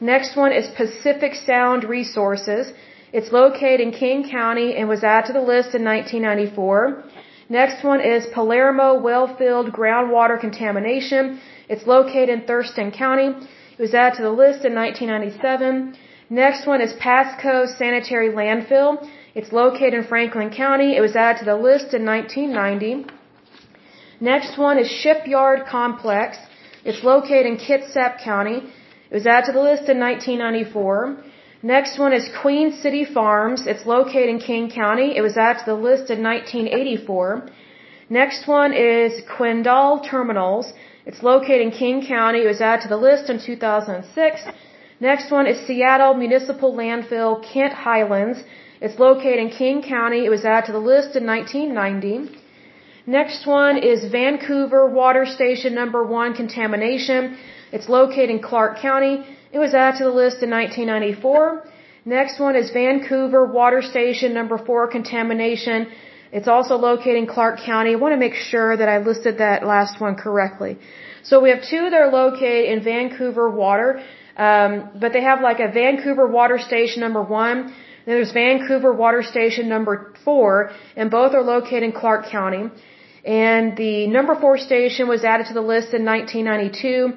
Next 0.00 0.36
one 0.36 0.52
is 0.52 0.68
Pacific 0.82 1.34
Sound 1.36 1.84
Resources. 1.84 2.74
It's 3.14 3.32
located 3.32 3.80
in 3.80 3.90
King 3.90 4.28
County 4.28 4.76
and 4.76 4.90
was 4.90 5.02
added 5.02 5.28
to 5.28 5.32
the 5.32 5.46
list 5.54 5.74
in 5.74 5.82
1994. 5.84 7.02
Next 7.48 7.82
one 7.82 8.02
is 8.02 8.26
Palermo 8.26 9.00
Wellfield 9.00 9.74
Groundwater 9.78 10.38
Contamination. 10.38 11.40
It's 11.70 11.86
located 11.86 12.28
in 12.28 12.42
Thurston 12.42 12.90
County. 12.90 13.28
It 13.78 13.82
was 13.86 13.94
added 13.94 14.16
to 14.18 14.22
the 14.22 14.36
list 14.44 14.66
in 14.66 14.74
1997. 14.74 15.96
Next 16.40 16.66
one 16.66 16.80
is 16.80 16.94
Pasco 16.94 17.66
Sanitary 17.66 18.30
Landfill. 18.30 19.06
It's 19.34 19.52
located 19.52 19.92
in 19.92 20.04
Franklin 20.04 20.48
County. 20.48 20.96
It 20.96 21.02
was 21.02 21.14
added 21.14 21.40
to 21.40 21.44
the 21.44 21.56
list 21.68 21.92
in 21.92 22.06
1990. 22.06 23.04
Next 24.18 24.56
one 24.56 24.78
is 24.78 24.88
Shipyard 24.90 25.66
Complex. 25.66 26.38
It's 26.86 27.04
located 27.04 27.44
in 27.50 27.58
Kitsap 27.58 28.24
County. 28.24 28.58
It 29.10 29.14
was 29.18 29.26
added 29.26 29.48
to 29.48 29.52
the 29.58 29.64
list 29.70 29.90
in 29.90 29.98
1994. 30.00 31.18
Next 31.74 31.98
one 31.98 32.14
is 32.14 32.24
Queen 32.40 32.72
City 32.84 33.04
Farms. 33.04 33.66
It's 33.66 33.84
located 33.84 34.30
in 34.30 34.38
King 34.38 34.70
County. 34.70 35.14
It 35.14 35.20
was 35.28 35.36
added 35.36 35.58
to 35.64 35.66
the 35.72 35.80
list 35.88 36.08
in 36.14 36.22
1984. 36.22 37.50
Next 38.08 38.48
one 38.48 38.72
is 38.72 39.20
Quendall 39.36 40.02
Terminals. 40.10 40.72
It's 41.04 41.22
located 41.22 41.60
in 41.66 41.72
King 41.72 42.06
County. 42.06 42.40
It 42.46 42.52
was 42.54 42.62
added 42.62 42.84
to 42.84 42.88
the 42.88 43.02
list 43.08 43.28
in 43.28 43.38
2006. 43.38 44.46
Next 45.10 45.32
one 45.36 45.48
is 45.50 45.58
Seattle 45.66 46.14
Municipal 46.14 46.70
Landfill, 46.80 47.30
Kent 47.52 47.72
Highlands. 47.72 48.38
It's 48.80 48.98
located 49.06 49.40
in 49.44 49.48
King 49.62 49.82
County. 49.82 50.20
It 50.26 50.32
was 50.34 50.44
added 50.44 50.66
to 50.66 50.72
the 50.78 50.84
list 50.92 51.16
in 51.20 51.24
1990. 51.26 52.30
Next 53.18 53.44
one 53.44 53.78
is 53.92 54.04
Vancouver 54.18 54.84
Water 55.00 55.24
Station 55.26 55.74
Number 55.80 56.04
1 56.04 56.34
Contamination. 56.42 57.36
It's 57.72 57.88
located 57.88 58.30
in 58.30 58.40
Clark 58.50 58.78
County. 58.78 59.14
It 59.50 59.58
was 59.64 59.74
added 59.74 59.98
to 59.98 60.04
the 60.04 60.16
list 60.22 60.38
in 60.44 60.50
1994. 60.50 61.64
Next 62.04 62.38
one 62.46 62.54
is 62.54 62.70
Vancouver 62.70 63.44
Water 63.58 63.82
Station 63.82 64.32
Number 64.32 64.56
4 64.56 64.86
Contamination. 64.96 65.88
It's 66.30 66.46
also 66.46 66.76
located 66.76 67.16
in 67.22 67.26
Clark 67.26 67.56
County. 67.70 67.90
I 67.94 67.96
want 68.04 68.12
to 68.12 68.22
make 68.26 68.36
sure 68.52 68.76
that 68.76 68.88
I 68.88 68.98
listed 69.10 69.38
that 69.38 69.66
last 69.74 70.00
one 70.00 70.14
correctly. 70.14 70.78
So 71.24 71.40
we 71.40 71.50
have 71.50 71.62
two 71.74 71.84
that 71.90 72.00
are 72.04 72.12
located 72.22 72.66
in 72.72 72.84
Vancouver 72.84 73.50
Water, 73.50 73.88
um, 74.36 74.90
but 74.98 75.12
they 75.12 75.22
have 75.22 75.40
like 75.40 75.60
a 75.60 75.68
Vancouver 75.68 76.26
Water 76.26 76.58
Station 76.58 77.00
Number 77.00 77.22
1. 77.22 77.56
Then 78.04 78.14
there's 78.16 78.32
Vancouver 78.32 78.92
Water 78.92 79.22
Station 79.22 79.68
Number 79.68 80.12
4, 80.24 80.72
and 80.96 81.10
both 81.10 81.34
are 81.34 81.42
located 81.42 81.84
in 81.84 81.92
Clark 81.92 82.26
County. 82.26 82.70
And 83.24 83.76
the 83.76 84.08
number 84.08 84.34
4 84.34 84.58
station 84.58 85.06
was 85.06 85.22
added 85.22 85.46
to 85.46 85.54
the 85.54 85.60
list 85.60 85.94
in 85.94 86.04
1992. 86.04 87.12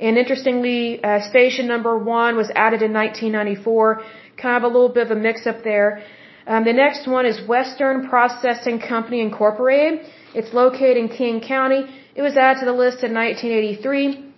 And 0.00 0.16
interestingly, 0.16 1.04
uh, 1.04 1.20
station 1.20 1.66
number 1.66 1.98
one 1.98 2.36
was 2.36 2.50
added 2.54 2.80
in 2.80 2.92
1994. 2.94 4.02
Kind 4.38 4.56
of 4.56 4.62
a 4.62 4.72
little 4.74 4.88
bit 4.88 5.10
of 5.10 5.10
a 5.10 5.20
mix 5.20 5.46
up 5.46 5.62
there. 5.62 6.02
Um, 6.46 6.64
the 6.64 6.72
next 6.72 7.06
one 7.06 7.26
is 7.26 7.46
Western 7.46 8.08
Processing 8.08 8.78
Company 8.80 9.20
Incorporated. 9.20 10.06
It's 10.34 10.54
located 10.54 10.96
in 10.96 11.08
King 11.08 11.42
County. 11.42 11.84
It 12.14 12.22
was 12.22 12.36
added 12.36 12.60
to 12.60 12.66
the 12.66 12.72
list 12.72 13.04
in 13.04 13.12
1983. 13.12 14.29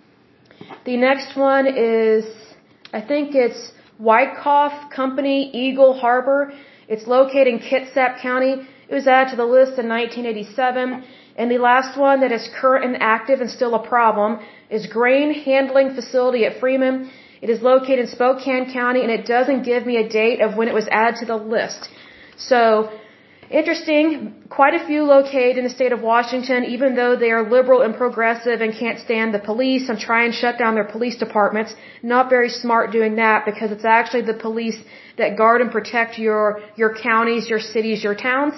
The 0.85 0.97
next 0.97 1.35
one 1.35 1.65
is, 1.67 2.25
I 2.93 3.01
think 3.01 3.35
it's 3.35 3.71
Wyckoff 3.99 4.91
Company 4.91 5.49
Eagle 5.53 5.93
Harbor. 5.99 6.53
It's 6.87 7.07
located 7.07 7.47
in 7.47 7.59
Kitsap 7.59 8.21
County. 8.21 8.53
It 8.89 8.93
was 8.93 9.07
added 9.07 9.31
to 9.31 9.37
the 9.37 9.45
list 9.45 9.79
in 9.79 9.87
1987. 9.87 11.03
And 11.37 11.49
the 11.49 11.57
last 11.57 11.97
one 11.97 12.19
that 12.21 12.31
is 12.31 12.47
current 12.61 12.85
and 12.85 13.01
active 13.01 13.41
and 13.41 13.49
still 13.49 13.73
a 13.75 13.87
problem 13.87 14.39
is 14.69 14.85
Grain 14.87 15.33
Handling 15.33 15.95
Facility 15.95 16.45
at 16.45 16.59
Freeman. 16.59 17.09
It 17.41 17.49
is 17.49 17.61
located 17.61 17.99
in 17.99 18.07
Spokane 18.07 18.71
County 18.71 19.01
and 19.01 19.11
it 19.11 19.25
doesn't 19.25 19.63
give 19.63 19.85
me 19.85 19.97
a 19.97 20.07
date 20.07 20.41
of 20.41 20.55
when 20.55 20.67
it 20.67 20.73
was 20.73 20.87
added 20.89 21.15
to 21.21 21.25
the 21.25 21.35
list. 21.35 21.89
So, 22.37 22.89
interesting, 23.49 24.33
quite 24.49 24.73
a 24.73 24.85
few 24.85 25.03
located 25.03 25.57
in 25.57 25.63
the 25.63 25.69
state 25.69 25.91
of 25.91 26.01
Washington, 26.01 26.63
even 26.65 26.95
though 26.95 27.15
they 27.15 27.31
are 27.31 27.43
liberal 27.57 27.81
and 27.81 27.95
progressive 27.95 28.61
and 28.61 28.73
can't 28.73 28.99
stand 28.99 29.33
the 29.33 29.39
police 29.39 29.89
and 29.89 29.99
try 29.99 30.23
and 30.25 30.33
shut 30.33 30.57
down 30.57 30.75
their 30.75 30.89
police 30.95 31.17
departments. 31.17 31.75
Not 32.01 32.29
very 32.29 32.49
smart 32.49 32.91
doing 32.91 33.15
that 33.15 33.45
because 33.45 33.71
it's 33.71 33.85
actually 33.85 34.23
the 34.23 34.39
police 34.47 34.77
that 35.17 35.37
guard 35.37 35.61
and 35.61 35.71
protect 35.71 36.17
your, 36.17 36.61
your 36.75 36.95
counties, 36.95 37.49
your 37.49 37.59
cities, 37.59 38.03
your 38.03 38.15
towns. 38.15 38.53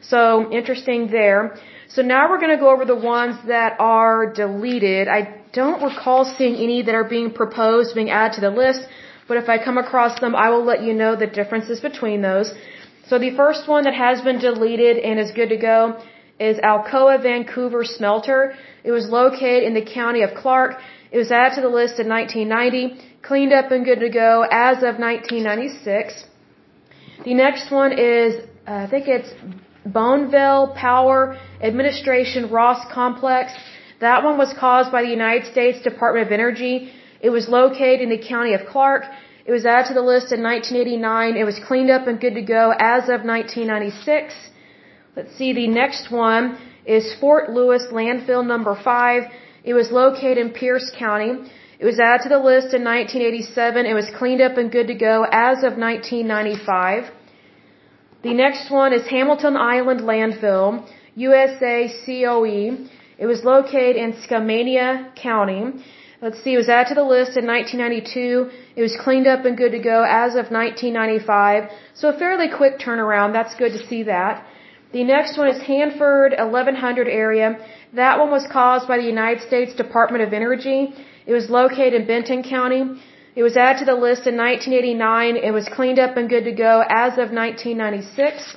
So, 0.00 0.50
interesting 0.52 1.08
there. 1.10 1.58
So 1.88 2.02
now 2.02 2.28
we're 2.30 2.38
going 2.38 2.56
to 2.56 2.62
go 2.66 2.70
over 2.70 2.84
the 2.84 3.02
ones 3.16 3.36
that 3.46 3.76
are 3.80 4.32
deleted. 4.32 5.08
I 5.08 5.20
don't 5.52 5.82
recall 5.82 6.24
seeing 6.24 6.56
any 6.56 6.82
that 6.82 6.94
are 6.94 7.08
being 7.16 7.32
proposed, 7.32 7.94
being 7.94 8.10
added 8.10 8.34
to 8.36 8.40
the 8.42 8.50
list, 8.50 8.82
but 9.26 9.36
if 9.36 9.48
I 9.48 9.56
come 9.62 9.78
across 9.78 10.20
them, 10.20 10.34
I 10.34 10.50
will 10.50 10.64
let 10.64 10.82
you 10.82 10.92
know 10.92 11.16
the 11.16 11.26
differences 11.26 11.80
between 11.80 12.20
those. 12.22 12.52
So 13.08 13.18
the 13.18 13.34
first 13.34 13.66
one 13.66 13.84
that 13.84 13.94
has 13.94 14.20
been 14.20 14.38
deleted 14.38 14.98
and 14.98 15.18
is 15.18 15.30
good 15.32 15.48
to 15.48 15.56
go 15.56 15.98
is 16.38 16.58
Alcoa 16.58 17.22
Vancouver 17.22 17.82
Smelter. 17.84 18.54
It 18.84 18.92
was 18.92 19.08
located 19.08 19.62
in 19.64 19.72
the 19.72 19.86
county 19.98 20.22
of 20.22 20.34
Clark. 20.34 20.72
It 21.10 21.16
was 21.16 21.30
added 21.32 21.54
to 21.56 21.62
the 21.62 21.74
list 21.80 21.98
in 21.98 22.06
1990, 22.08 23.00
cleaned 23.22 23.54
up 23.54 23.70
and 23.70 23.84
good 23.84 24.00
to 24.00 24.10
go 24.10 24.46
as 24.50 24.78
of 24.88 24.98
1996. 24.98 26.24
The 27.24 27.34
next 27.34 27.70
one 27.70 27.92
is, 27.92 28.44
uh, 28.66 28.84
I 28.84 28.88
think 28.90 29.08
it's 29.08 29.30
Bonneville 29.86 30.74
Power 30.76 31.38
Administration 31.62 32.50
Ross 32.50 32.80
Complex. 32.92 33.52
That 34.00 34.22
one 34.22 34.36
was 34.36 34.52
caused 34.52 34.92
by 34.92 35.02
the 35.02 35.08
United 35.08 35.50
States 35.50 35.80
Department 35.82 36.26
of 36.26 36.32
Energy. 36.32 36.92
It 37.22 37.30
was 37.30 37.48
located 37.48 38.02
in 38.02 38.10
the 38.10 38.22
county 38.34 38.52
of 38.52 38.66
Clark. 38.66 39.04
It 39.48 39.52
was 39.52 39.64
added 39.64 39.88
to 39.88 39.94
the 39.94 40.08
list 40.12 40.30
in 40.36 40.42
1989. 40.42 41.36
It 41.42 41.46
was 41.50 41.58
cleaned 41.68 41.90
up 41.90 42.06
and 42.06 42.20
good 42.20 42.34
to 42.34 42.42
go 42.42 42.64
as 42.78 43.04
of 43.14 43.24
1996. 43.24 44.34
Let's 45.16 45.34
see, 45.38 45.54
the 45.54 45.68
next 45.68 46.10
one 46.10 46.58
is 46.84 47.14
Fort 47.18 47.48
Lewis 47.48 47.84
Landfill 47.90 48.46
number 48.46 48.74
5. 48.76 49.22
It 49.64 49.72
was 49.72 49.90
located 49.90 50.36
in 50.36 50.50
Pierce 50.50 50.90
County. 50.98 51.50
It 51.78 51.86
was 51.86 51.98
added 51.98 52.24
to 52.24 52.28
the 52.28 52.42
list 52.50 52.74
in 52.74 52.84
1987. 52.84 53.86
It 53.86 53.94
was 53.94 54.10
cleaned 54.18 54.42
up 54.42 54.58
and 54.58 54.70
good 54.70 54.88
to 54.88 54.98
go 55.10 55.24
as 55.32 55.64
of 55.68 55.78
1995. 55.78 57.10
The 58.22 58.34
next 58.34 58.70
one 58.70 58.92
is 58.92 59.06
Hamilton 59.06 59.56
Island 59.56 60.00
Landfill, 60.00 60.86
USA 61.14 61.88
COE. 62.04 62.86
It 63.16 63.26
was 63.26 63.44
located 63.44 63.96
in 63.96 64.12
Skamania 64.24 65.16
County. 65.16 65.62
Let's 66.20 66.42
see, 66.42 66.54
it 66.54 66.56
was 66.56 66.68
added 66.68 66.88
to 66.88 66.94
the 66.96 67.04
list 67.04 67.36
in 67.36 67.46
1992. 67.46 68.50
It 68.74 68.82
was 68.82 68.96
cleaned 69.04 69.28
up 69.28 69.44
and 69.44 69.56
good 69.56 69.70
to 69.70 69.78
go 69.78 70.02
as 70.02 70.34
of 70.34 70.50
1995. 70.50 71.70
So 71.94 72.08
a 72.08 72.18
fairly 72.18 72.48
quick 72.48 72.80
turnaround. 72.80 73.34
That's 73.34 73.54
good 73.54 73.70
to 73.78 73.86
see 73.86 74.02
that. 74.02 74.44
The 74.92 75.04
next 75.04 75.38
one 75.38 75.48
is 75.48 75.62
Hanford 75.62 76.32
1100 76.36 77.06
area. 77.06 77.58
That 77.92 78.18
one 78.18 78.32
was 78.32 78.44
caused 78.50 78.88
by 78.88 78.96
the 78.96 79.04
United 79.04 79.46
States 79.46 79.76
Department 79.76 80.24
of 80.24 80.32
Energy. 80.32 80.92
It 81.24 81.32
was 81.32 81.48
located 81.50 81.94
in 81.94 82.06
Benton 82.08 82.42
County. 82.42 82.82
It 83.36 83.44
was 83.44 83.56
added 83.56 83.78
to 83.80 83.84
the 83.84 83.94
list 83.94 84.26
in 84.26 84.36
1989. 84.36 85.36
It 85.36 85.52
was 85.52 85.68
cleaned 85.68 86.00
up 86.00 86.16
and 86.16 86.28
good 86.28 86.46
to 86.50 86.52
go 86.52 86.82
as 86.88 87.12
of 87.12 87.30
1996. 87.30 88.56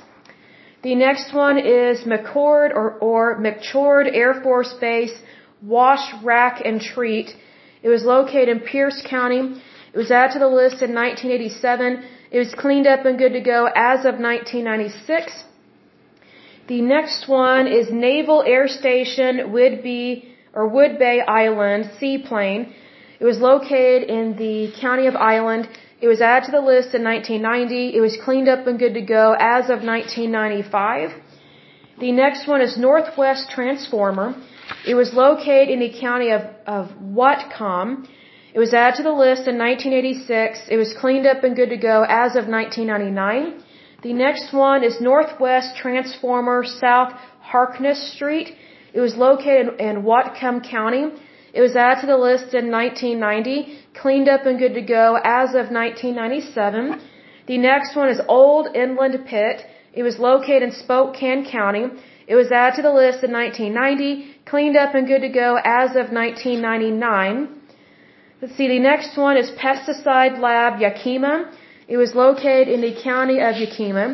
The 0.82 0.96
next 0.96 1.32
one 1.32 1.58
is 1.58 2.00
McCord 2.00 2.74
or, 2.74 2.94
or 2.94 3.40
McChord 3.40 4.12
Air 4.12 4.40
Force 4.42 4.74
Base 4.80 5.14
Wash, 5.62 6.04
Rack, 6.24 6.60
and 6.64 6.80
Treat. 6.80 7.30
It 7.82 7.88
was 7.88 8.04
located 8.04 8.48
in 8.48 8.60
Pierce 8.60 9.02
County. 9.08 9.42
It 9.92 9.98
was 10.02 10.10
added 10.10 10.34
to 10.34 10.38
the 10.38 10.48
list 10.48 10.82
in 10.86 10.94
1987. 10.94 12.04
It 12.30 12.38
was 12.38 12.54
cleaned 12.54 12.86
up 12.86 13.04
and 13.04 13.18
good 13.18 13.32
to 13.32 13.40
go 13.40 13.60
as 13.74 14.00
of 14.10 14.14
1996. 14.18 15.44
The 16.68 16.80
next 16.80 17.28
one 17.28 17.66
is 17.66 17.90
Naval 17.90 18.42
Air 18.46 18.68
Station 18.68 19.52
Whidbey 19.54 20.28
or 20.54 20.70
Whidbey 20.70 21.18
Island 21.26 21.90
Seaplane. 21.98 22.72
It 23.18 23.24
was 23.24 23.38
located 23.38 24.08
in 24.08 24.36
the 24.36 24.72
county 24.80 25.06
of 25.06 25.16
Island. 25.16 25.68
It 26.00 26.08
was 26.08 26.20
added 26.20 26.46
to 26.46 26.52
the 26.52 26.60
list 26.72 26.94
in 26.94 27.02
1990. 27.04 27.96
It 27.96 28.00
was 28.00 28.16
cleaned 28.24 28.48
up 28.48 28.66
and 28.66 28.78
good 28.78 28.94
to 28.94 29.00
go 29.18 29.36
as 29.38 29.64
of 29.74 29.82
1995. 29.82 31.10
The 32.00 32.12
next 32.12 32.48
one 32.48 32.60
is 32.60 32.78
Northwest 32.78 33.50
Transformer. 33.50 34.34
It 34.84 34.94
was 34.94 35.12
located 35.14 35.68
in 35.70 35.78
the 35.78 35.92
county 36.00 36.30
of, 36.30 36.42
of 36.66 36.90
Whatcom. 37.00 38.08
It 38.52 38.58
was 38.58 38.74
added 38.74 38.96
to 38.96 39.02
the 39.04 39.12
list 39.12 39.46
in 39.46 39.56
1986. 39.56 40.68
It 40.68 40.76
was 40.76 40.92
cleaned 40.92 41.26
up 41.26 41.44
and 41.44 41.54
good 41.54 41.70
to 41.70 41.76
go 41.76 42.04
as 42.08 42.34
of 42.34 42.48
1999. 42.48 43.62
The 44.02 44.12
next 44.12 44.52
one 44.52 44.82
is 44.82 45.00
Northwest 45.00 45.76
Transformer 45.76 46.64
South 46.64 47.12
Harkness 47.40 48.12
Street. 48.14 48.56
It 48.92 49.00
was 49.00 49.14
located 49.16 49.80
in 49.80 50.02
Whatcom 50.02 50.68
County. 50.68 51.12
It 51.54 51.60
was 51.60 51.76
added 51.76 52.00
to 52.00 52.06
the 52.08 52.16
list 52.16 52.52
in 52.52 52.70
1990, 52.70 53.78
cleaned 53.94 54.28
up 54.28 54.46
and 54.46 54.58
good 54.58 54.74
to 54.74 54.82
go 54.82 55.16
as 55.22 55.50
of 55.50 55.70
1997. 55.70 57.00
The 57.46 57.58
next 57.58 57.94
one 57.94 58.08
is 58.08 58.20
Old 58.26 58.74
Inland 58.74 59.16
Pit. 59.26 59.64
It 59.92 60.02
was 60.02 60.18
located 60.18 60.62
in 60.64 60.72
Spokane 60.72 61.44
County. 61.48 61.84
It 62.26 62.34
was 62.34 62.50
added 62.50 62.76
to 62.76 62.82
the 62.82 62.92
list 62.92 63.22
in 63.22 63.32
1990, 63.32 64.31
cleaned 64.52 64.76
up 64.76 64.94
and 64.94 65.06
good 65.06 65.22
to 65.22 65.30
go 65.30 65.50
as 65.64 65.92
of 66.00 66.06
1999. 66.12 67.48
Let's 68.42 68.54
see, 68.54 68.68
the 68.68 68.80
next 68.90 69.16
one 69.16 69.38
is 69.42 69.50
Pesticide 69.52 70.38
Lab 70.46 70.78
Yakima. 70.78 71.50
It 71.88 71.96
was 71.96 72.14
located 72.14 72.68
in 72.68 72.82
the 72.82 72.94
county 73.02 73.38
of 73.48 73.56
Yakima. 73.56 74.06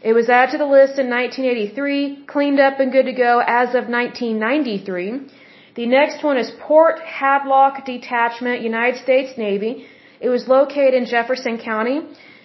It 0.00 0.12
was 0.12 0.28
added 0.28 0.52
to 0.52 0.58
the 0.58 0.70
list 0.78 1.00
in 1.02 1.10
1983, 1.10 2.24
cleaned 2.34 2.60
up 2.60 2.78
and 2.78 2.92
good 2.92 3.06
to 3.06 3.16
go 3.26 3.42
as 3.44 3.70
of 3.70 3.88
1993. 3.98 5.26
The 5.74 5.86
next 5.86 6.22
one 6.22 6.36
is 6.36 6.52
Port 6.60 7.00
Hadlock 7.18 7.84
Detachment, 7.84 8.62
United 8.62 9.02
States 9.02 9.36
Navy. 9.36 9.86
It 10.20 10.28
was 10.28 10.46
located 10.46 10.94
in 10.94 11.06
Jefferson 11.06 11.58
County. 11.58 11.98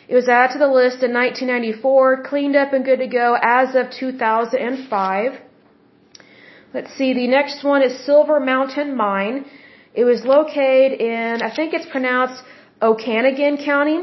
It 0.08 0.16
was 0.16 0.28
added 0.28 0.54
to 0.54 0.60
the 0.66 0.74
list 0.82 1.04
in 1.04 1.14
1994, 1.14 2.24
cleaned 2.24 2.56
up 2.56 2.74
and 2.74 2.84
good 2.84 3.02
to 3.06 3.12
go 3.22 3.38
as 3.40 3.76
of 3.76 3.92
2005. 3.92 5.45
Let's 6.76 6.94
see, 6.98 7.14
the 7.14 7.28
next 7.28 7.64
one 7.64 7.82
is 7.82 7.94
Silver 8.06 8.38
Mountain 8.38 8.98
Mine. 8.98 9.46
It 9.94 10.04
was 10.04 10.26
located 10.26 11.00
in, 11.00 11.42
I 11.42 11.50
think 11.56 11.74
it's 11.74 11.86
pronounced 11.86 12.44
Okanogan 12.82 13.64
County. 13.64 14.00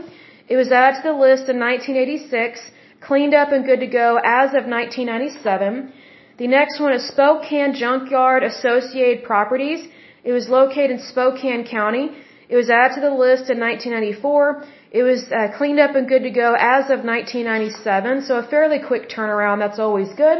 It 0.49 0.57
was 0.57 0.73
added 0.73 1.03
to 1.03 1.09
the 1.09 1.19
list 1.27 1.51
in 1.53 1.59
1986, 1.61 2.63
cleaned 3.09 3.35
up 3.35 3.53
and 3.53 3.67
good 3.67 3.81
to 3.81 3.87
go 3.87 4.09
as 4.25 4.55
of 4.59 4.65
1997. 4.65 5.93
The 6.39 6.47
next 6.47 6.81
one 6.81 6.95
is 6.95 7.07
Spokane 7.09 7.75
Junkyard 7.75 8.43
Associated 8.43 9.23
Properties. 9.23 9.87
It 10.25 10.33
was 10.33 10.49
located 10.49 10.93
in 10.93 11.01
Spokane 11.13 11.67
County. 11.67 12.07
It 12.49 12.57
was 12.57 12.71
added 12.71 12.95
to 12.95 13.03
the 13.03 13.15
list 13.27 13.51
in 13.51 13.61
1994. 13.61 14.65
It 14.93 15.03
was 15.03 15.31
uh, 15.31 15.49
cleaned 15.59 15.79
up 15.79 15.95
and 15.95 16.09
good 16.09 16.23
to 16.23 16.31
go 16.31 16.55
as 16.59 16.85
of 16.95 17.05
1997, 17.05 18.23
so 18.23 18.39
a 18.39 18.47
fairly 18.49 18.79
quick 18.79 19.11
turnaround. 19.11 19.59
That's 19.59 19.79
always 19.79 20.09
good. 20.17 20.39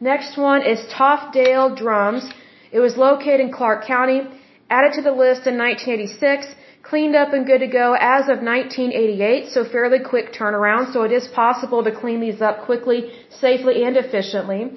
Next 0.00 0.36
one 0.36 0.60
is 0.62 0.78
Toftdahl 0.92 1.74
Drums. 1.74 2.28
It 2.70 2.80
was 2.80 2.98
located 2.98 3.40
in 3.40 3.50
Clark 3.50 3.86
County, 3.86 4.20
added 4.68 4.92
to 4.96 5.00
the 5.00 5.12
list 5.12 5.46
in 5.46 5.56
1986, 5.56 6.54
cleaned 6.82 7.16
up 7.16 7.32
and 7.32 7.46
good 7.46 7.60
to 7.60 7.66
go 7.66 7.96
as 7.98 8.24
of 8.28 8.42
1988, 8.42 9.48
so 9.48 9.64
fairly 9.64 10.00
quick 10.00 10.34
turnaround. 10.34 10.92
So 10.92 11.04
it 11.04 11.12
is 11.12 11.26
possible 11.28 11.82
to 11.82 11.90
clean 11.90 12.20
these 12.20 12.42
up 12.42 12.66
quickly, 12.66 13.10
safely, 13.30 13.84
and 13.84 13.96
efficiently. 13.96 14.72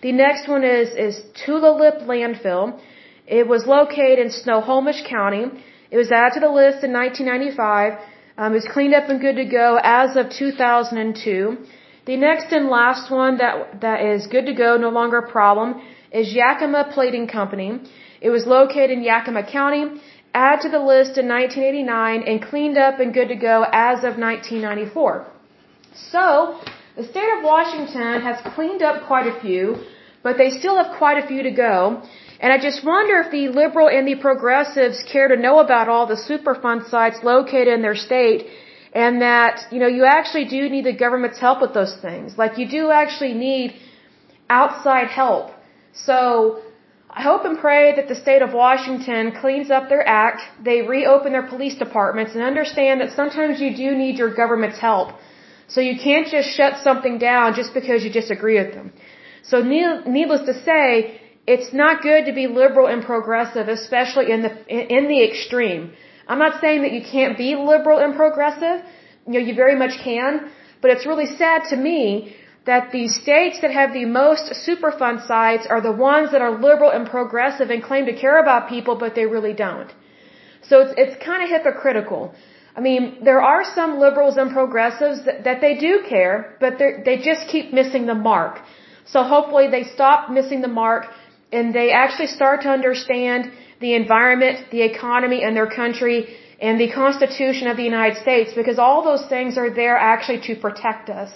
The 0.00 0.12
next 0.12 0.48
one 0.48 0.64
is 0.64 0.88
is 1.06 1.20
Tulalip 1.44 2.06
Landfill. 2.06 2.80
It 3.26 3.46
was 3.46 3.66
located 3.66 4.18
in 4.20 4.30
Snohomish 4.30 5.02
County. 5.06 5.44
It 5.90 5.98
was 5.98 6.10
added 6.10 6.34
to 6.34 6.40
the 6.40 6.54
list 6.62 6.82
in 6.82 6.94
1995. 6.94 7.98
Um, 8.38 8.52
it 8.52 8.54
was 8.54 8.68
cleaned 8.72 8.94
up 8.94 9.10
and 9.10 9.20
good 9.20 9.36
to 9.36 9.44
go 9.44 9.78
as 9.82 10.16
of 10.16 10.30
2002. 10.30 11.58
The 12.04 12.16
next 12.16 12.52
and 12.52 12.68
last 12.68 13.12
one 13.12 13.38
that 13.38 13.80
that 13.80 14.00
is 14.04 14.26
good 14.26 14.46
to 14.46 14.54
go, 14.54 14.76
no 14.76 14.88
longer 14.88 15.18
a 15.18 15.30
problem, 15.30 15.80
is 16.10 16.34
Yakima 16.34 16.90
Plating 16.94 17.28
Company. 17.28 17.80
It 18.20 18.30
was 18.30 18.44
located 18.44 18.90
in 18.90 19.04
Yakima 19.04 19.44
County, 19.44 19.84
added 20.34 20.62
to 20.62 20.68
the 20.68 20.80
list 20.80 21.16
in 21.22 21.28
1989, 21.28 22.22
and 22.22 22.42
cleaned 22.42 22.76
up 22.76 22.98
and 22.98 23.14
good 23.14 23.28
to 23.28 23.36
go 23.36 23.64
as 23.72 23.98
of 23.98 24.18
1994. 24.18 25.26
So, 25.94 26.58
the 26.96 27.04
state 27.04 27.30
of 27.36 27.44
Washington 27.44 28.20
has 28.20 28.36
cleaned 28.56 28.82
up 28.82 29.06
quite 29.06 29.28
a 29.28 29.40
few, 29.40 29.76
but 30.24 30.38
they 30.38 30.50
still 30.50 30.76
have 30.82 30.98
quite 30.98 31.22
a 31.22 31.26
few 31.28 31.44
to 31.44 31.52
go. 31.52 32.02
And 32.40 32.52
I 32.52 32.58
just 32.58 32.84
wonder 32.84 33.20
if 33.20 33.30
the 33.30 33.46
liberal 33.60 33.88
and 33.88 34.08
the 34.08 34.16
progressives 34.16 35.04
care 35.04 35.28
to 35.28 35.36
know 35.36 35.60
about 35.60 35.88
all 35.88 36.06
the 36.06 36.20
Superfund 36.28 36.90
sites 36.90 37.18
located 37.22 37.68
in 37.68 37.82
their 37.82 37.94
state 37.94 38.48
and 38.92 39.22
that, 39.22 39.66
you 39.70 39.78
know, 39.78 39.86
you 39.86 40.04
actually 40.04 40.44
do 40.44 40.68
need 40.68 40.84
the 40.84 40.92
government's 41.04 41.38
help 41.38 41.60
with 41.60 41.74
those 41.74 41.96
things. 41.96 42.36
Like 42.36 42.58
you 42.58 42.68
do 42.68 42.90
actually 42.90 43.34
need 43.34 43.74
outside 44.50 45.08
help. 45.08 45.50
So, 45.92 46.62
I 47.14 47.20
hope 47.20 47.44
and 47.44 47.58
pray 47.58 47.94
that 47.96 48.08
the 48.08 48.14
state 48.14 48.40
of 48.40 48.54
Washington 48.54 49.32
cleans 49.32 49.70
up 49.70 49.90
their 49.90 50.06
act, 50.08 50.40
they 50.64 50.80
reopen 50.80 51.32
their 51.32 51.46
police 51.46 51.76
departments 51.76 52.32
and 52.34 52.42
understand 52.42 53.02
that 53.02 53.10
sometimes 53.14 53.60
you 53.60 53.76
do 53.76 53.94
need 53.94 54.16
your 54.16 54.32
government's 54.34 54.78
help. 54.78 55.08
So 55.68 55.82
you 55.82 55.96
can't 55.98 56.28
just 56.28 56.48
shut 56.56 56.78
something 56.82 57.18
down 57.18 57.54
just 57.54 57.74
because 57.74 58.02
you 58.02 58.10
disagree 58.10 58.58
with 58.62 58.72
them. 58.72 58.92
So 59.42 59.60
needless 59.62 60.46
to 60.46 60.54
say, 60.68 61.20
it's 61.46 61.72
not 61.74 62.02
good 62.02 62.26
to 62.26 62.32
be 62.32 62.46
liberal 62.46 62.86
and 62.86 63.04
progressive, 63.04 63.68
especially 63.68 64.30
in 64.30 64.42
the 64.42 64.52
in 64.98 65.08
the 65.08 65.22
extreme. 65.28 65.92
I'm 66.32 66.42
not 66.46 66.60
saying 66.62 66.82
that 66.84 66.92
you 66.96 67.02
can't 67.14 67.36
be 67.44 67.50
liberal 67.72 67.98
and 68.04 68.12
progressive. 68.22 68.78
You 69.26 69.34
know, 69.34 69.42
you 69.48 69.54
very 69.64 69.76
much 69.82 69.94
can, 70.08 70.30
but 70.80 70.88
it's 70.92 71.06
really 71.10 71.26
sad 71.42 71.58
to 71.72 71.76
me 71.88 72.02
that 72.70 72.92
the 72.92 73.04
states 73.08 73.56
that 73.62 73.72
have 73.80 73.92
the 73.92 74.06
most 74.22 74.44
Superfund 74.66 75.18
sites 75.26 75.66
are 75.74 75.82
the 75.88 75.96
ones 76.10 76.30
that 76.32 76.42
are 76.46 76.52
liberal 76.68 76.90
and 76.96 77.04
progressive 77.16 77.68
and 77.74 77.82
claim 77.88 78.06
to 78.06 78.16
care 78.24 78.38
about 78.44 78.68
people, 78.74 78.94
but 79.04 79.14
they 79.18 79.26
really 79.36 79.54
don't. 79.66 79.90
So 80.68 80.74
it's 80.84 80.94
it's 81.02 81.16
kind 81.30 81.40
of 81.44 81.48
hypocritical. 81.56 82.22
I 82.78 82.80
mean, 82.88 83.02
there 83.28 83.42
are 83.52 83.64
some 83.78 83.90
liberals 84.04 84.36
and 84.42 84.50
progressives 84.60 85.18
that, 85.26 85.44
that 85.46 85.58
they 85.64 85.74
do 85.86 85.92
care, 86.12 86.56
but 86.60 86.78
they 86.78 87.16
just 87.30 87.42
keep 87.54 87.72
missing 87.80 88.06
the 88.12 88.18
mark. 88.30 88.60
So 89.12 89.22
hopefully 89.34 89.66
they 89.74 89.84
stop 89.96 90.30
missing 90.38 90.62
the 90.62 90.74
mark 90.82 91.02
and 91.52 91.74
they 91.74 91.90
actually 91.90 92.28
start 92.38 92.62
to 92.62 92.70
understand 92.78 93.50
the 93.86 93.92
environment, 94.02 94.56
the 94.76 94.82
economy 94.92 95.40
in 95.48 95.52
their 95.58 95.70
country, 95.82 96.18
and 96.66 96.74
the 96.84 96.90
Constitution 97.02 97.66
of 97.72 97.76
the 97.80 97.86
United 97.92 98.16
States, 98.26 98.50
because 98.60 98.78
all 98.84 99.00
those 99.10 99.24
things 99.34 99.58
are 99.62 99.70
there 99.82 99.96
actually 100.12 100.40
to 100.48 100.54
protect 100.66 101.10
us. 101.22 101.30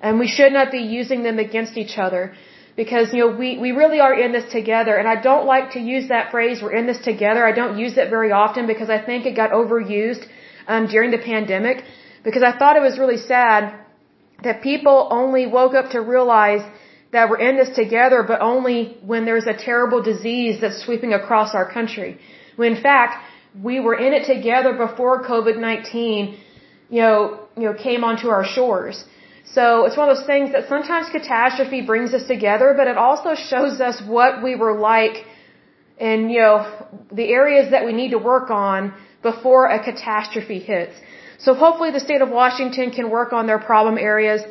And 0.00 0.18
we 0.24 0.28
should 0.36 0.52
not 0.58 0.68
be 0.78 0.82
using 1.00 1.20
them 1.28 1.38
against 1.46 1.76
each 1.82 1.96
other. 2.06 2.22
Because, 2.82 3.06
you 3.14 3.20
know, 3.22 3.32
we, 3.42 3.48
we 3.64 3.70
really 3.80 4.00
are 4.06 4.14
in 4.24 4.30
this 4.36 4.48
together. 4.58 4.94
And 5.00 5.06
I 5.14 5.16
don't 5.28 5.46
like 5.54 5.66
to 5.76 5.80
use 5.94 6.06
that 6.14 6.30
phrase, 6.34 6.62
we're 6.62 6.78
in 6.80 6.86
this 6.90 7.02
together. 7.10 7.42
I 7.52 7.54
don't 7.60 7.76
use 7.84 7.94
it 8.02 8.08
very 8.16 8.30
often 8.42 8.66
because 8.72 8.90
I 8.96 9.00
think 9.08 9.26
it 9.26 9.34
got 9.42 9.50
overused 9.60 10.24
um, 10.72 10.86
during 10.94 11.10
the 11.16 11.22
pandemic. 11.32 11.84
Because 12.26 12.44
I 12.50 12.52
thought 12.58 12.76
it 12.80 12.84
was 12.90 12.96
really 13.02 13.20
sad 13.32 13.60
that 14.46 14.62
people 14.70 14.98
only 15.20 15.44
woke 15.58 15.74
up 15.80 15.90
to 15.96 16.00
realize 16.00 16.64
that 17.12 17.28
we're 17.28 17.44
in 17.48 17.56
this 17.56 17.74
together, 17.74 18.22
but 18.22 18.40
only 18.40 18.96
when 19.10 19.24
there's 19.24 19.46
a 19.46 19.56
terrible 19.68 20.00
disease 20.02 20.60
that's 20.60 20.82
sweeping 20.84 21.12
across 21.12 21.54
our 21.54 21.68
country. 21.70 22.18
When 22.56 22.76
in 22.76 22.82
fact, 22.82 23.14
we 23.68 23.80
were 23.80 23.96
in 24.06 24.12
it 24.12 24.26
together 24.26 24.72
before 24.74 25.24
COVID-19, 25.24 26.38
you 26.88 27.00
know, 27.02 27.40
you 27.56 27.64
know, 27.64 27.74
came 27.74 28.04
onto 28.04 28.28
our 28.28 28.44
shores. 28.44 29.04
So 29.44 29.86
it's 29.86 29.96
one 29.96 30.08
of 30.08 30.16
those 30.16 30.26
things 30.26 30.52
that 30.52 30.68
sometimes 30.68 31.08
catastrophe 31.10 31.80
brings 31.82 32.14
us 32.14 32.26
together, 32.28 32.74
but 32.76 32.86
it 32.86 32.96
also 32.96 33.34
shows 33.34 33.80
us 33.80 34.00
what 34.06 34.42
we 34.44 34.54
were 34.54 34.78
like 34.78 35.24
and, 35.98 36.30
you 36.30 36.38
know, 36.38 36.56
the 37.10 37.28
areas 37.40 37.72
that 37.72 37.84
we 37.84 37.92
need 37.92 38.10
to 38.10 38.18
work 38.18 38.50
on 38.50 38.94
before 39.22 39.66
a 39.66 39.82
catastrophe 39.82 40.60
hits. 40.60 40.94
So 41.38 41.54
hopefully 41.54 41.90
the 41.90 42.00
state 42.00 42.22
of 42.22 42.30
Washington 42.30 42.90
can 42.90 43.10
work 43.10 43.32
on 43.32 43.46
their 43.46 43.58
problem 43.58 43.98
areas 43.98 44.42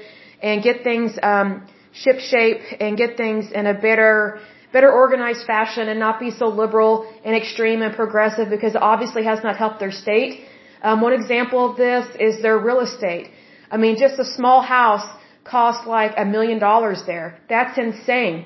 and 0.41 0.61
get 0.61 0.83
things, 0.83 1.17
um, 1.23 1.67
ship 1.91 2.19
shape 2.19 2.61
and 2.79 2.97
get 2.97 3.17
things 3.17 3.51
in 3.51 3.65
a 3.65 3.73
better, 3.73 4.39
better 4.71 4.91
organized 4.91 5.45
fashion 5.45 5.89
and 5.89 5.99
not 5.99 6.19
be 6.19 6.31
so 6.31 6.47
liberal 6.47 7.11
and 7.25 7.35
extreme 7.35 7.81
and 7.81 7.95
progressive 7.95 8.49
because 8.49 8.75
it 8.75 8.81
obviously 8.81 9.23
has 9.23 9.43
not 9.43 9.57
helped 9.57 9.79
their 9.79 9.91
state. 9.91 10.41
Um, 10.81 11.01
one 11.01 11.13
example 11.13 11.69
of 11.69 11.77
this 11.77 12.05
is 12.19 12.41
their 12.41 12.57
real 12.57 12.79
estate. 12.81 13.31
I 13.71 13.77
mean, 13.77 13.97
just 13.97 14.19
a 14.19 14.25
small 14.25 14.61
house 14.61 15.07
costs 15.43 15.85
like 15.87 16.13
a 16.17 16.25
million 16.25 16.59
dollars 16.59 17.03
there. 17.05 17.37
That's 17.49 17.77
insane. 17.77 18.45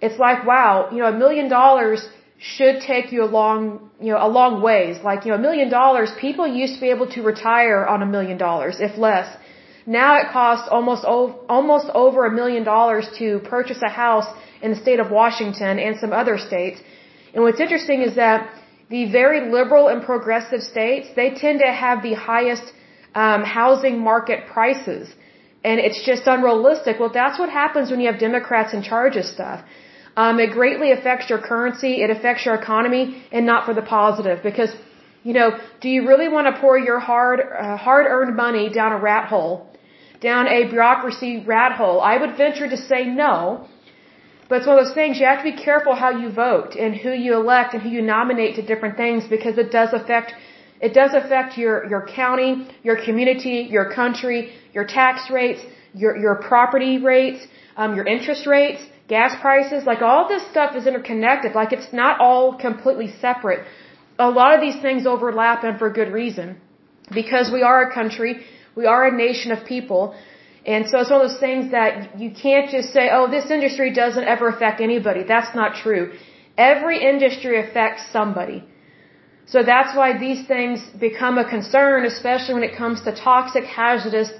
It's 0.00 0.18
like, 0.18 0.46
wow, 0.46 0.88
you 0.92 0.98
know, 0.98 1.06
a 1.06 1.18
million 1.24 1.48
dollars 1.48 2.08
should 2.38 2.80
take 2.80 3.10
you 3.12 3.24
a 3.24 3.30
long, 3.38 3.90
you 4.00 4.12
know, 4.12 4.18
a 4.24 4.28
long 4.28 4.62
ways. 4.62 5.02
Like, 5.02 5.24
you 5.24 5.32
know, 5.32 5.38
a 5.38 5.40
million 5.48 5.68
dollars, 5.70 6.10
people 6.20 6.46
used 6.46 6.74
to 6.76 6.80
be 6.80 6.90
able 6.90 7.08
to 7.16 7.22
retire 7.22 7.84
on 7.84 8.02
a 8.02 8.06
million 8.06 8.38
dollars, 8.38 8.76
if 8.80 8.96
less. 8.96 9.28
Now 9.96 10.10
it 10.20 10.26
costs 10.30 10.68
almost 10.76 11.04
almost 11.58 11.88
over 12.04 12.26
a 12.26 12.32
million 12.40 12.62
dollars 12.62 13.06
to 13.18 13.26
purchase 13.54 13.80
a 13.90 13.92
house 14.04 14.28
in 14.60 14.68
the 14.74 14.80
state 14.84 15.00
of 15.04 15.10
Washington 15.10 15.78
and 15.84 15.98
some 15.98 16.12
other 16.12 16.36
states. 16.36 16.78
And 17.32 17.42
what's 17.44 17.62
interesting 17.66 18.02
is 18.08 18.16
that 18.16 18.38
the 18.90 19.10
very 19.18 19.40
liberal 19.50 19.88
and 19.92 20.02
progressive 20.10 20.62
states 20.62 21.08
they 21.20 21.30
tend 21.44 21.60
to 21.66 21.70
have 21.84 22.02
the 22.02 22.14
highest 22.32 22.66
um, 23.14 23.42
housing 23.44 23.96
market 24.10 24.40
prices, 24.54 25.08
and 25.64 25.80
it's 25.80 26.02
just 26.10 26.26
unrealistic. 26.34 27.00
Well, 27.00 27.14
that's 27.20 27.38
what 27.38 27.48
happens 27.48 27.90
when 27.90 28.00
you 28.02 28.08
have 28.12 28.20
Democrats 28.20 28.74
in 28.74 28.82
charge 28.82 29.16
of 29.16 29.24
stuff. 29.24 29.64
Um, 30.22 30.38
it 30.38 30.50
greatly 30.50 30.90
affects 30.92 31.30
your 31.30 31.40
currency, 31.50 31.92
it 32.04 32.10
affects 32.10 32.44
your 32.44 32.56
economy, 32.56 33.04
and 33.32 33.46
not 33.46 33.64
for 33.64 33.74
the 33.80 33.86
positive 33.96 34.42
because. 34.50 34.74
You 35.24 35.34
know, 35.34 35.48
do 35.82 35.88
you 35.94 36.06
really 36.10 36.28
want 36.34 36.46
to 36.48 36.58
pour 36.60 36.78
your 36.78 37.00
hard, 37.00 37.40
uh, 37.40 37.76
hard-earned 37.76 38.34
money 38.36 38.70
down 38.70 38.92
a 38.92 38.98
rat 38.98 39.24
hole 39.28 39.68
down 40.20 40.48
a 40.48 40.68
bureaucracy 40.68 41.44
rat 41.46 41.72
hole. 41.72 42.00
I 42.00 42.16
would 42.18 42.36
venture 42.36 42.68
to 42.68 42.76
say 42.76 43.04
no. 43.06 43.66
But 44.48 44.58
it's 44.58 44.66
one 44.66 44.78
of 44.78 44.84
those 44.84 44.94
things 44.94 45.20
you 45.20 45.26
have 45.26 45.42
to 45.44 45.50
be 45.52 45.58
careful 45.68 45.94
how 45.94 46.10
you 46.10 46.30
vote 46.32 46.74
and 46.74 46.94
who 46.94 47.12
you 47.12 47.34
elect 47.34 47.74
and 47.74 47.82
who 47.82 47.90
you 47.90 48.02
nominate 48.02 48.56
to 48.56 48.62
different 48.62 48.96
things 48.96 49.26
because 49.28 49.58
it 49.58 49.70
does 49.70 49.90
affect 49.92 50.32
it 50.80 50.94
does 50.94 51.12
affect 51.12 51.58
your 51.58 51.74
your 51.92 52.02
county, 52.06 52.50
your 52.82 52.96
community, 53.04 53.56
your 53.76 53.92
country, 53.92 54.52
your 54.72 54.86
tax 54.98 55.30
rates, 55.30 55.60
your 55.92 56.16
your 56.16 56.36
property 56.36 56.94
rates, 56.98 57.46
um, 57.76 57.94
your 57.96 58.06
interest 58.06 58.46
rates, 58.46 58.80
gas 59.08 59.32
prices. 59.40 59.84
Like 59.84 60.02
all 60.02 60.28
this 60.28 60.44
stuff 60.50 60.76
is 60.76 60.86
interconnected. 60.86 61.54
Like 61.54 61.72
it's 61.72 61.92
not 61.92 62.20
all 62.20 62.56
completely 62.56 63.08
separate. 63.20 63.66
A 64.18 64.30
lot 64.30 64.54
of 64.54 64.60
these 64.60 64.80
things 64.80 65.06
overlap 65.06 65.64
and 65.64 65.78
for 65.78 65.90
good 65.90 66.10
reason 66.12 66.56
because 67.12 67.50
we 67.52 67.62
are 67.62 67.90
a 67.90 67.92
country 67.92 68.32
we 68.78 68.86
are 68.94 69.02
a 69.12 69.14
nation 69.26 69.50
of 69.56 69.60
people. 69.74 70.02
And 70.72 70.82
so 70.88 70.94
it's 71.00 71.10
one 71.14 71.20
of 71.20 71.28
those 71.28 71.40
things 71.46 71.62
that 71.76 71.92
you 72.22 72.30
can't 72.44 72.66
just 72.76 72.88
say, 72.96 73.04
oh, 73.16 73.24
this 73.36 73.46
industry 73.56 73.88
doesn't 74.02 74.26
ever 74.34 74.46
affect 74.54 74.80
anybody. 74.88 75.22
That's 75.34 75.52
not 75.60 75.70
true. 75.84 76.04
Every 76.72 76.98
industry 77.12 77.54
affects 77.64 78.02
somebody. 78.16 78.58
So 79.52 79.58
that's 79.72 79.92
why 79.98 80.08
these 80.26 80.40
things 80.52 80.78
become 81.08 81.34
a 81.44 81.46
concern, 81.56 82.04
especially 82.14 82.54
when 82.58 82.66
it 82.70 82.74
comes 82.82 83.00
to 83.06 83.12
toxic, 83.30 83.64
hazardous 83.64 84.30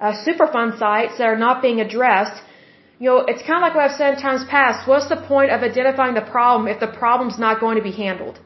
uh, 0.00 0.12
Superfund 0.26 0.78
sites 0.82 1.14
that 1.18 1.28
are 1.32 1.42
not 1.46 1.62
being 1.66 1.80
addressed. 1.86 2.38
You 2.98 3.06
know, 3.10 3.18
it's 3.30 3.42
kind 3.48 3.58
of 3.60 3.62
like 3.66 3.74
what 3.76 3.84
I've 3.88 3.98
said 4.02 4.14
in 4.14 4.20
times 4.28 4.44
past. 4.56 4.88
What's 4.90 5.08
the 5.14 5.20
point 5.32 5.50
of 5.54 5.62
identifying 5.70 6.14
the 6.20 6.28
problem 6.36 6.62
if 6.74 6.80
the 6.86 6.92
problem's 7.02 7.38
not 7.46 7.60
going 7.64 7.76
to 7.80 7.86
be 7.90 7.94
handled? 8.04 8.36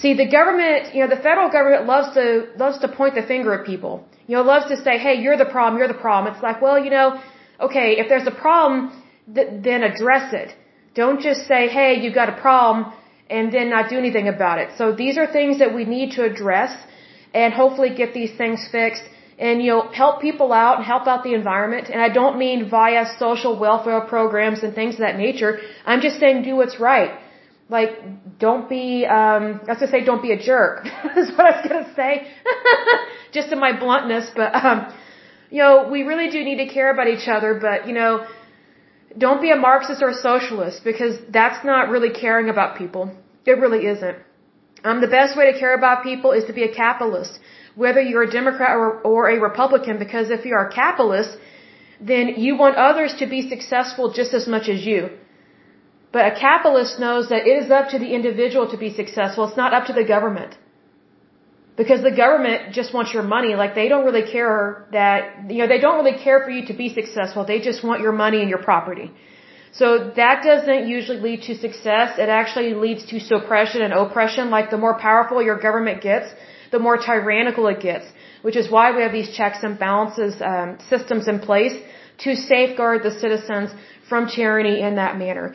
See, 0.00 0.14
the 0.14 0.28
government, 0.38 0.94
you 0.94 1.00
know, 1.02 1.10
the 1.14 1.22
federal 1.28 1.50
government 1.50 1.86
loves 1.86 2.14
to 2.14 2.24
loves 2.62 2.78
to 2.84 2.88
point 2.88 3.14
the 3.20 3.26
finger 3.32 3.52
at 3.58 3.66
people. 3.72 4.07
You 4.28 4.36
know, 4.36 4.42
loves 4.52 4.66
to 4.72 4.76
say, 4.86 4.94
"Hey, 5.06 5.14
you're 5.24 5.38
the 5.44 5.50
problem. 5.56 5.78
You're 5.78 5.92
the 5.96 6.02
problem." 6.06 6.32
It's 6.32 6.44
like, 6.48 6.60
well, 6.66 6.78
you 6.86 6.90
know, 6.96 7.06
okay, 7.66 7.88
if 8.02 8.08
there's 8.10 8.28
a 8.34 8.36
problem, 8.46 8.92
th- 9.34 9.50
then 9.68 9.82
address 9.90 10.32
it. 10.42 10.54
Don't 11.00 11.20
just 11.28 11.40
say, 11.52 11.60
"Hey, 11.78 11.90
you've 12.02 12.18
got 12.22 12.28
a 12.34 12.38
problem," 12.48 12.78
and 13.36 13.52
then 13.56 13.68
not 13.76 13.88
do 13.94 13.98
anything 14.04 14.28
about 14.36 14.58
it. 14.62 14.68
So 14.80 14.92
these 15.02 15.16
are 15.20 15.26
things 15.38 15.58
that 15.62 15.74
we 15.78 15.84
need 15.96 16.12
to 16.18 16.22
address 16.30 16.72
and 17.34 17.52
hopefully 17.62 17.90
get 18.02 18.14
these 18.14 18.34
things 18.42 18.60
fixed 18.76 19.06
and 19.38 19.62
you 19.62 19.70
know 19.72 19.82
help 20.02 20.20
people 20.20 20.52
out 20.52 20.76
and 20.78 20.84
help 20.84 21.06
out 21.06 21.22
the 21.28 21.34
environment 21.34 21.88
and 21.92 22.00
I 22.00 22.08
don't 22.08 22.38
mean 22.38 22.68
via 22.68 23.04
social 23.18 23.58
welfare 23.58 24.00
programs 24.00 24.62
and 24.62 24.74
things 24.74 24.94
of 24.94 25.00
that 25.00 25.16
nature. 25.16 25.52
I'm 25.86 26.00
just 26.00 26.18
saying 26.18 26.42
do 26.42 26.56
what's 26.56 26.78
right. 26.80 27.12
Like 27.68 28.38
don't 28.38 28.68
be 28.68 29.04
um 29.04 29.60
I 29.66 29.72
was 29.72 29.78
gonna 29.80 29.90
say 29.90 30.04
don't 30.04 30.22
be 30.22 30.32
a 30.32 30.40
jerk 30.50 30.86
is 31.16 31.30
what 31.36 31.46
I 31.46 31.52
was 31.56 31.68
gonna 31.68 31.94
say. 31.94 32.26
just 33.32 33.52
in 33.52 33.58
my 33.58 33.78
bluntness, 33.78 34.30
but 34.34 34.54
um 34.54 34.92
you 35.50 35.62
know, 35.62 35.88
we 35.90 36.02
really 36.02 36.30
do 36.30 36.44
need 36.44 36.58
to 36.64 36.66
care 36.66 36.90
about 36.92 37.08
each 37.08 37.26
other, 37.26 37.54
but 37.54 37.86
you 37.88 37.94
know, 37.94 38.26
don't 39.16 39.40
be 39.40 39.50
a 39.50 39.56
Marxist 39.56 40.02
or 40.02 40.10
a 40.10 40.14
socialist 40.14 40.84
because 40.84 41.16
that's 41.30 41.64
not 41.64 41.88
really 41.88 42.10
caring 42.10 42.48
about 42.50 42.76
people. 42.76 43.10
It 43.46 43.58
really 43.64 43.86
isn't. 43.86 44.18
Um, 44.84 45.00
the 45.00 45.08
best 45.08 45.36
way 45.36 45.50
to 45.50 45.58
care 45.58 45.74
about 45.74 46.04
people 46.04 46.32
is 46.32 46.44
to 46.44 46.52
be 46.52 46.62
a 46.62 46.72
capitalist, 46.72 47.40
whether 47.74 48.00
you're 48.00 48.24
a 48.24 48.30
Democrat 48.30 48.76
or, 48.76 49.00
or 49.00 49.28
a 49.30 49.40
Republican, 49.40 49.98
because 49.98 50.30
if 50.30 50.44
you're 50.44 50.64
a 50.64 50.72
capitalist, 50.72 51.36
then 52.00 52.34
you 52.36 52.56
want 52.56 52.76
others 52.76 53.14
to 53.18 53.26
be 53.26 53.48
successful 53.48 54.12
just 54.12 54.34
as 54.34 54.46
much 54.46 54.68
as 54.68 54.84
you. 54.84 55.10
But 56.10 56.22
a 56.32 56.34
capitalist 56.40 56.98
knows 56.98 57.28
that 57.28 57.46
it 57.46 57.64
is 57.64 57.70
up 57.70 57.90
to 57.90 57.98
the 57.98 58.10
individual 58.18 58.70
to 58.70 58.78
be 58.78 58.90
successful. 59.00 59.44
It's 59.48 59.56
not 59.56 59.74
up 59.74 59.86
to 59.90 59.92
the 59.92 60.04
government 60.04 60.56
because 61.80 62.00
the 62.02 62.14
government 62.24 62.72
just 62.78 62.92
wants 62.96 63.12
your 63.16 63.26
money. 63.36 63.54
Like 63.62 63.74
they 63.80 63.88
don't 63.92 64.04
really 64.08 64.26
care 64.36 64.86
that, 64.92 65.50
you 65.54 65.58
know, 65.62 65.68
they 65.74 65.80
don't 65.84 65.98
really 66.02 66.18
care 66.26 66.38
for 66.44 66.50
you 66.56 66.62
to 66.70 66.74
be 66.82 66.88
successful. 67.00 67.44
They 67.44 67.60
just 67.70 67.84
want 67.88 68.00
your 68.06 68.16
money 68.24 68.40
and 68.44 68.50
your 68.54 68.62
property. 68.70 69.10
So 69.80 69.86
that 70.20 70.42
doesn't 70.50 70.88
usually 70.88 71.20
lead 71.28 71.42
to 71.48 71.54
success. 71.66 72.18
It 72.24 72.30
actually 72.40 72.72
leads 72.84 73.04
to 73.10 73.20
suppression 73.20 73.82
and 73.82 73.92
oppression. 73.92 74.50
Like 74.56 74.70
the 74.70 74.80
more 74.86 74.94
powerful 75.08 75.42
your 75.50 75.58
government 75.66 76.00
gets, 76.00 76.28
the 76.72 76.80
more 76.86 76.96
tyrannical 76.96 77.66
it 77.68 77.80
gets, 77.80 78.06
which 78.42 78.56
is 78.56 78.70
why 78.70 78.86
we 78.96 79.02
have 79.02 79.12
these 79.12 79.30
checks 79.38 79.58
and 79.62 79.78
balances 79.78 80.40
um, 80.52 80.78
systems 80.88 81.28
in 81.28 81.38
place 81.38 81.76
to 82.24 82.34
safeguard 82.34 83.02
the 83.04 83.12
citizens 83.24 83.70
from 84.08 84.26
tyranny 84.26 84.80
in 84.80 84.96
that 84.96 85.18
manner. 85.18 85.54